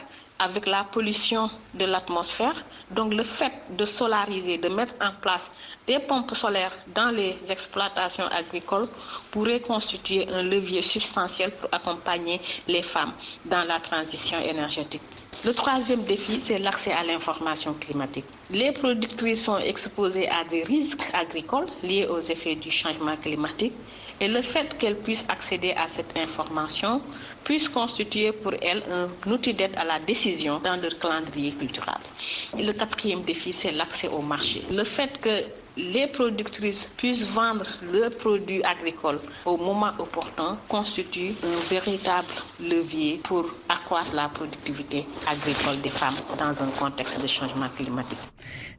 avec 0.44 0.66
la 0.66 0.84
pollution 0.84 1.50
de 1.74 1.86
l'atmosphère. 1.86 2.54
Donc 2.90 3.14
le 3.14 3.22
fait 3.22 3.52
de 3.70 3.84
solariser, 3.86 4.58
de 4.58 4.68
mettre 4.68 4.94
en 5.00 5.12
place 5.22 5.50
des 5.86 5.98
pompes 6.00 6.34
solaires 6.34 6.72
dans 6.88 7.10
les 7.10 7.38
exploitations 7.48 8.26
agricoles 8.26 8.88
pourrait 9.34 9.58
constituer 9.60 10.28
un 10.28 10.42
levier 10.44 10.80
substantiel 10.80 11.50
pour 11.58 11.68
accompagner 11.72 12.40
les 12.68 12.82
femmes 12.82 13.14
dans 13.44 13.64
la 13.64 13.80
transition 13.80 14.38
énergétique. 14.40 15.02
Le 15.44 15.52
troisième 15.52 16.04
défi, 16.04 16.40
c'est 16.40 16.60
l'accès 16.60 16.92
à 16.92 17.02
l'information 17.02 17.74
climatique. 17.74 18.26
Les 18.50 18.70
productrices 18.70 19.44
sont 19.44 19.58
exposées 19.58 20.28
à 20.28 20.44
des 20.44 20.62
risques 20.62 21.02
agricoles 21.12 21.66
liés 21.82 22.06
aux 22.06 22.20
effets 22.20 22.54
du 22.54 22.70
changement 22.70 23.16
climatique 23.16 23.72
et 24.20 24.28
le 24.28 24.40
fait 24.40 24.78
qu'elles 24.78 25.00
puissent 25.06 25.26
accéder 25.28 25.72
à 25.72 25.88
cette 25.88 26.16
information 26.16 27.02
puisse 27.42 27.68
constituer 27.68 28.30
pour 28.30 28.52
elles 28.62 28.84
un 28.88 29.08
outil 29.32 29.52
d'aide 29.52 29.74
à 29.76 29.84
la 29.84 29.98
décision 29.98 30.60
dans 30.60 30.76
leur 30.80 30.96
calendrier 31.00 31.50
culturel. 31.52 31.98
Le 32.56 32.70
quatrième 32.72 33.24
défi, 33.24 33.52
c'est 33.52 33.72
l'accès 33.72 34.06
au 34.06 34.22
marché. 34.22 34.62
Le 34.70 34.84
fait 34.84 35.20
que 35.20 35.34
les 35.76 36.06
productrices 36.06 36.88
puissent 36.96 37.24
vendre 37.24 37.66
leurs 37.92 38.16
produits 38.16 38.62
agricoles 38.64 39.20
au 39.44 39.56
moment 39.56 39.92
opportun 39.98 40.58
constitue 40.68 41.34
un 41.42 41.68
véritable 41.68 42.28
levier 42.60 43.20
pour 43.24 43.46
accroître 43.68 44.14
la 44.14 44.28
productivité 44.28 45.06
agricole 45.26 45.80
des 45.82 45.90
femmes 45.90 46.14
dans 46.38 46.62
un 46.62 46.68
contexte 46.68 47.20
de 47.20 47.26
changement 47.26 47.68
climatique. 47.76 48.18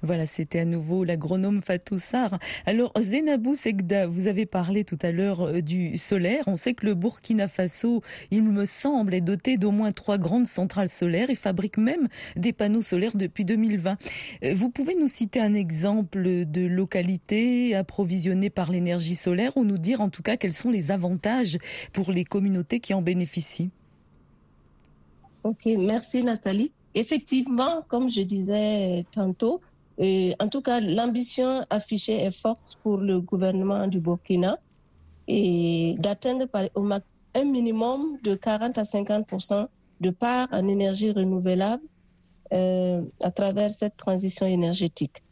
Voilà, 0.01 0.25
c'était 0.25 0.59
à 0.59 0.65
nouveau 0.65 1.03
l'agronome 1.03 1.61
Fatou 1.61 1.99
Sarr. 1.99 2.37
Alors, 2.65 2.91
Zenabou 2.99 3.55
Segda, 3.55 4.07
vous 4.07 4.27
avez 4.27 4.45
parlé 4.45 4.83
tout 4.83 4.99
à 5.01 5.11
l'heure 5.11 5.41
euh, 5.41 5.61
du 5.61 5.97
solaire. 5.97 6.43
On 6.47 6.57
sait 6.57 6.73
que 6.73 6.85
le 6.85 6.93
Burkina 6.93 7.47
Faso, 7.47 8.03
il 8.31 8.43
me 8.43 8.65
semble, 8.65 9.13
est 9.13 9.21
doté 9.21 9.57
d'au 9.57 9.71
moins 9.71 9.91
trois 9.91 10.17
grandes 10.17 10.45
centrales 10.47 10.89
solaires 10.89 11.29
et 11.29 11.35
fabrique 11.35 11.77
même 11.77 12.07
des 12.35 12.53
panneaux 12.53 12.81
solaires 12.81 13.15
depuis 13.15 13.45
2020. 13.45 13.97
Euh, 14.43 14.53
vous 14.55 14.69
pouvez 14.69 14.95
nous 14.95 15.07
citer 15.07 15.41
un 15.41 15.53
exemple 15.53 16.45
de 16.45 16.67
localité 16.85 17.73
approvisionnée 17.73 18.51
par 18.51 18.69
l'énergie 18.71 19.15
solaire 19.15 19.57
ou 19.57 19.65
nous 19.65 19.79
dire 19.79 20.01
en 20.01 20.09
tout 20.09 20.21
cas 20.21 20.37
quels 20.37 20.53
sont 20.53 20.69
les 20.69 20.91
avantages 20.91 21.57
pour 21.93 22.11
les 22.11 22.23
communautés 22.23 22.79
qui 22.79 22.93
en 22.93 23.01
bénéficient 23.01 23.71
Ok, 25.43 25.65
merci 25.65 26.23
Nathalie. 26.23 26.71
Effectivement, 26.93 27.83
comme 27.87 28.09
je 28.11 28.21
disais 28.21 29.03
tantôt, 29.11 29.61
et 29.97 30.35
en 30.39 30.47
tout 30.47 30.61
cas, 30.61 30.79
l'ambition 30.79 31.65
affichée 31.71 32.17
est 32.23 32.37
forte 32.45 32.77
pour 32.83 32.97
le 32.97 33.19
gouvernement 33.19 33.87
du 33.87 33.99
Burkina 33.99 34.59
et 35.27 35.95
d'atteindre 35.97 36.45
un 37.33 37.45
minimum 37.45 38.17
de 38.23 38.35
40 38.35 38.77
à 38.77 38.83
50% 38.83 39.67
de 40.01 40.09
part 40.11 40.47
en 40.51 40.67
énergie 40.67 41.11
renouvelable 41.11 41.83
euh, 42.53 43.01
à 43.23 43.31
travers 43.31 43.71
cette 43.71 43.97
transition 43.97 44.45
énergétique. 44.45 45.24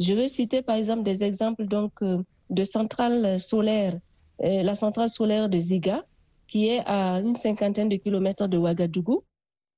Je 0.00 0.14
vais 0.14 0.28
citer 0.28 0.62
par 0.62 0.76
exemple 0.76 1.02
des 1.02 1.24
exemples 1.24 1.66
donc 1.66 1.92
euh, 2.02 2.22
de 2.50 2.64
centrales 2.64 3.40
solaires. 3.40 3.98
Euh, 4.44 4.62
la 4.62 4.76
centrale 4.76 5.08
solaire 5.08 5.48
de 5.48 5.58
Ziga, 5.58 6.04
qui 6.46 6.68
est 6.68 6.82
à 6.86 7.18
une 7.18 7.34
cinquantaine 7.34 7.88
de 7.88 7.96
kilomètres 7.96 8.46
de 8.46 8.56
Ouagadougou, 8.56 9.24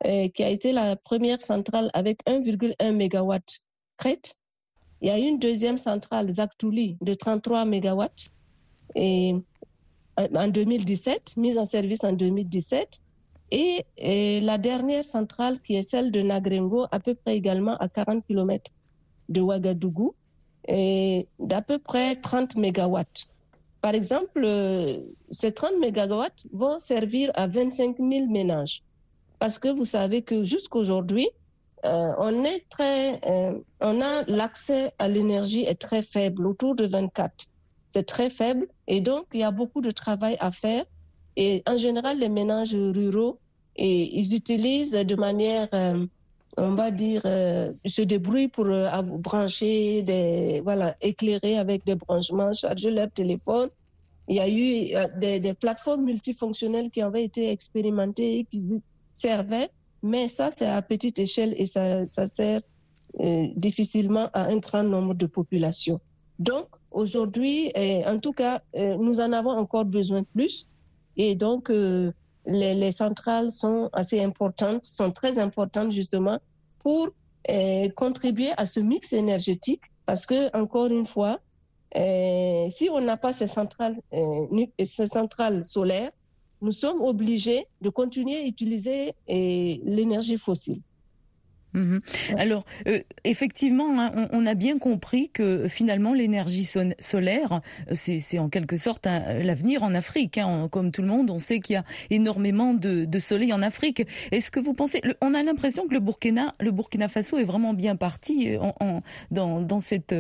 euh, 0.07 0.29
qui 0.29 0.45
a 0.45 0.51
été 0.51 0.73
la 0.73 0.97
première 0.97 1.41
centrale 1.41 1.91
avec 1.95 2.21
1,1 2.27 2.93
MW 2.93 3.39
crête. 3.97 4.37
Il 5.01 5.09
y 5.09 5.11
a 5.11 5.17
une 5.17 5.39
deuxième 5.39 5.79
centrale, 5.79 6.31
Zaktouli, 6.31 6.99
de 7.01 7.15
33 7.15 7.65
MW 7.65 8.05
en 8.97 10.49
2017, 10.49 11.39
mise 11.39 11.57
en 11.57 11.65
service 11.65 12.05
en 12.05 12.13
2017. 12.13 13.01
Et, 13.53 13.87
et, 13.97 14.41
la 14.43 14.59
dernière 14.59 15.05
centrale, 15.05 15.59
qui 15.61 15.75
est 15.77 15.83
celle 15.83 16.13
de 16.13 16.21
Nagrengo, 16.21 16.87
à 16.93 17.01
peu 17.01 17.15
près 17.15 17.37
également 17.37 17.77
à 17.79 17.89
40 17.89 18.27
km 18.27 18.71
de 19.31 19.41
Ouagadougou 19.41 20.15
et 20.69 21.27
d'à 21.39 21.63
peu 21.63 21.79
près 21.79 22.17
30 22.17 22.57
mégawatts. 22.57 23.29
Par 23.81 23.95
exemple, 23.95 24.43
euh, 24.45 24.99
ces 25.31 25.53
30 25.53 25.79
mégawatts 25.81 26.45
vont 26.53 26.79
servir 26.79 27.31
à 27.35 27.47
25 27.47 27.97
000 27.97 28.27
ménages. 28.27 28.83
Parce 29.39 29.59
que 29.59 29.69
vous 29.69 29.87
savez 29.87 30.21
que 30.21 30.45
jusqu'aujourd'hui, 30.45 31.29
euh, 31.87 32.13
on 32.19 32.45
est 32.45 32.69
très, 32.69 33.21
euh, 33.27 33.59
on 33.81 34.03
a 34.03 34.23
l'accès 34.27 34.93
à 34.99 35.09
l'énergie 35.09 35.63
est 35.63 35.81
très 35.81 36.03
faible, 36.03 36.47
autour 36.47 36.75
de 36.75 36.87
24. 36.87 37.47
C'est 37.89 38.07
très 38.07 38.29
faible 38.29 38.69
et 38.87 39.01
donc 39.01 39.27
il 39.33 39.41
y 39.41 39.43
a 39.43 39.51
beaucoup 39.51 39.81
de 39.81 39.91
travail 39.91 40.37
à 40.41 40.53
faire. 40.53 40.85
Et 41.37 41.63
en 41.67 41.79
général, 41.79 42.19
les 42.19 42.29
ménages 42.29 42.75
ruraux, 42.75 43.39
et 43.77 44.19
ils 44.19 44.35
utilisent 44.35 44.93
de 44.93 45.15
manière 45.15 45.69
on 46.57 46.75
va 46.75 46.91
dire, 46.91 47.23
euh, 47.25 47.73
se 47.87 48.03
débrouillent 48.03 48.49
pour 48.49 48.67
euh, 48.67 49.03
brancher 49.03 50.03
des, 50.03 50.61
voilà, 50.63 50.97
éclairer 51.01 51.59
avec 51.59 51.85
des 51.85 51.95
branchements, 51.95 52.53
charger 52.53 52.91
leur 52.91 53.11
téléphone. 53.11 53.69
Il 54.29 54.37
y 54.37 54.41
a 54.41 54.49
eu 54.49 54.95
euh, 54.95 55.07
des, 55.19 55.41
des, 55.41 55.55
plateformes 55.55 56.05
multifonctionnelles 56.05 56.91
qui 56.91 57.03
avaient 57.03 57.25
été 57.25 57.51
expérimentées, 57.51 58.47
qui 58.51 58.83
servaient, 59.13 59.71
mais 60.03 60.29
ça, 60.29 60.51
c'est 60.57 60.67
à 60.67 60.83
petite 60.83 61.19
échelle 61.19 61.55
et 61.57 61.67
ça, 61.67 62.07
ça 62.07 62.27
sert 62.27 62.61
euh, 63.21 63.47
difficilement 63.57 64.29
à 64.33 64.47
un 64.47 64.59
grand 64.59 64.85
nombre 64.85 65.15
de 65.15 65.27
populations. 65.27 66.01
Donc, 66.39 66.67
aujourd'hui, 66.91 67.71
en 68.07 68.19
tout 68.19 68.33
cas, 68.33 68.63
nous 68.75 69.21
en 69.21 69.31
avons 69.33 69.51
encore 69.51 69.85
besoin 69.85 70.23
de 70.23 70.27
plus. 70.33 70.67
Et 71.19 71.35
donc, 71.35 71.71
les, 72.47 72.75
les, 72.75 72.91
centrales 72.91 73.51
sont 73.51 73.91
assez 73.93 74.23
importantes, 74.23 74.85
sont 74.85 75.11
très 75.13 75.39
importantes 75.39 75.93
justement 75.93 76.39
pour 76.81 77.11
euh, 77.49 77.89
contribuer 77.91 78.51
à 78.57 78.67
ce 78.67 78.81
mix 78.81 79.13
énergétique 79.13 79.83
parce 80.07 80.27
que, 80.27 80.55
encore 80.57 80.87
une 80.87 81.07
fois, 81.07 81.41
euh, 81.97 82.69
si 82.69 82.89
on 82.91 83.01
n'a 83.01 83.17
pas 83.17 83.33
ces 83.33 83.47
centrales, 83.47 83.97
euh, 84.13 84.67
ces 84.85 85.07
centrales 85.07 85.65
solaires, 85.65 86.11
nous 86.63 86.73
sommes 86.73 87.01
obligés 87.01 87.67
de 87.81 87.89
continuer 87.89 88.37
à 88.37 88.43
utiliser 88.43 89.15
l'énergie 89.27 90.37
fossile. 90.37 90.83
Mhm. 91.73 92.01
Alors, 92.37 92.65
euh, 92.89 93.01
effectivement, 93.25 94.01
hein, 94.01 94.29
on, 94.33 94.47
a 94.47 94.55
bien 94.55 94.79
compris 94.79 95.31
que 95.31 95.69
finalement 95.69 96.13
l'énergie 96.13 96.69
solaire, 96.99 97.61
c'est 97.93 98.39
en 98.39 98.49
quelque 98.49 98.77
sorte 98.77 99.07
l'avenir 99.07 99.83
en 99.83 99.95
Afrique. 99.95 100.39
Hein. 100.39 100.69
Comme 100.71 100.91
tout 100.91 101.03
le 101.03 101.09
monde, 101.09 101.31
on 101.31 101.39
sait 101.39 101.61
qu'il 101.61 101.75
y 101.75 101.77
a 101.77 101.85
énormément 102.11 102.75
de, 102.75 103.07
soleil 103.19 103.53
en 103.53 103.63
Afrique. 103.63 104.03
Est-ce 104.33 104.51
que 104.51 104.61
vous 104.61 104.75
pensez 104.75 105.01
On 105.21 105.35
a 105.35 105.43
l'impression 105.43 105.87
que 105.87 105.95
le 105.95 106.01
Burkina, 106.01 106.53
le 106.59 106.71
Burkina 106.71 107.09
Faso 107.09 107.39
est 107.39 107.45
vraiment 107.45 107.75
bien 107.75 107.97
parti 107.97 108.49
euh, 108.49 108.59
en, 108.81 109.03
dans, 109.31 109.81
cette 109.81 110.15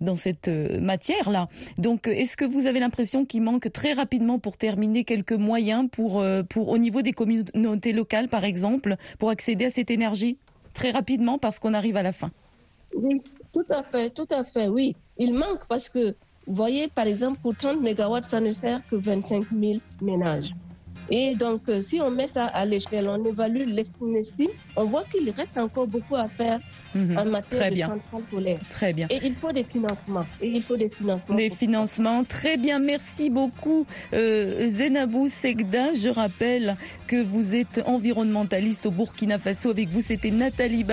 dans 0.00 0.16
cette 0.16 0.48
euh, 0.48 0.80
matière 0.80 1.30
là. 1.30 1.48
Donc, 1.78 2.06
est-ce 2.06 2.36
que 2.36 2.44
vous 2.44 2.66
avez 2.66 2.80
l'impression 2.80 3.24
qu'il 3.24 3.42
manque 3.42 3.70
très 3.72 3.92
rapidement 3.92 4.38
pour 4.38 4.56
terminer 4.56 5.04
quelques 5.04 5.32
moyens 5.32 5.88
pour 5.90 6.24
pour 6.48 6.68
au 6.68 6.78
niveau 6.78 7.02
des 7.02 7.12
communautés 7.12 7.92
locales, 7.92 8.28
par 8.28 8.44
exemple, 8.44 8.96
pour 9.18 9.30
accéder 9.30 9.66
à 9.66 9.70
cette 9.70 9.90
énergie? 9.90 10.38
Très 10.74 10.90
rapidement 10.90 11.38
parce 11.38 11.58
qu'on 11.58 11.72
arrive 11.72 11.96
à 11.96 12.02
la 12.02 12.12
fin. 12.12 12.30
Oui, 12.94 13.22
tout 13.52 13.64
à 13.70 13.82
fait, 13.82 14.10
tout 14.10 14.26
à 14.30 14.44
fait, 14.44 14.68
oui. 14.68 14.94
Il 15.16 15.32
manque 15.32 15.66
parce 15.68 15.88
que, 15.88 16.14
vous 16.46 16.54
voyez, 16.54 16.88
par 16.88 17.06
exemple, 17.06 17.38
pour 17.40 17.56
30 17.56 17.80
MW, 17.80 18.22
ça 18.22 18.40
ne 18.40 18.52
sert 18.52 18.86
que 18.88 18.96
25 18.96 19.46
000 19.58 19.78
ménages. 20.02 20.50
Et 21.10 21.34
donc, 21.34 21.62
euh, 21.68 21.80
si 21.80 22.00
on 22.00 22.10
met 22.10 22.28
ça 22.28 22.46
à 22.46 22.64
l'échelle, 22.64 23.08
on 23.08 23.24
évalue 23.24 23.66
l'estime, 23.66 24.50
on 24.76 24.84
voit 24.84 25.04
qu'il 25.04 25.28
reste 25.30 25.56
encore 25.56 25.86
beaucoup 25.86 26.16
à 26.16 26.28
faire 26.28 26.60
mhm. 26.94 27.18
en 27.18 27.24
matière 27.26 27.60
très 27.60 27.70
de 27.70 27.74
bien. 27.74 27.88
centrales 27.88 28.22
polaires. 28.30 28.60
Très 28.70 28.92
bien. 28.92 29.06
Et 29.10 29.20
il 29.22 29.34
faut 29.34 29.52
des 29.52 29.64
financements. 29.64 30.26
Et 30.40 30.48
il 30.48 30.62
faut 30.62 30.76
des 30.76 30.88
financements. 30.88 31.36
Des 31.36 31.50
financements. 31.50 32.24
Très 32.24 32.56
bien. 32.56 32.78
Merci 32.78 33.30
beaucoup, 33.30 33.86
euh, 34.12 34.68
Zenabou 34.70 35.28
Segda. 35.28 35.94
Je 35.94 36.08
rappelle 36.08 36.76
que 37.06 37.22
vous 37.22 37.54
êtes 37.54 37.82
environnementaliste 37.86 38.86
au 38.86 38.90
Burkina 38.90 39.38
Faso. 39.38 39.70
Avec 39.70 39.88
vous, 39.88 40.00
c'était 40.02 40.30
Nathalie 40.30 40.84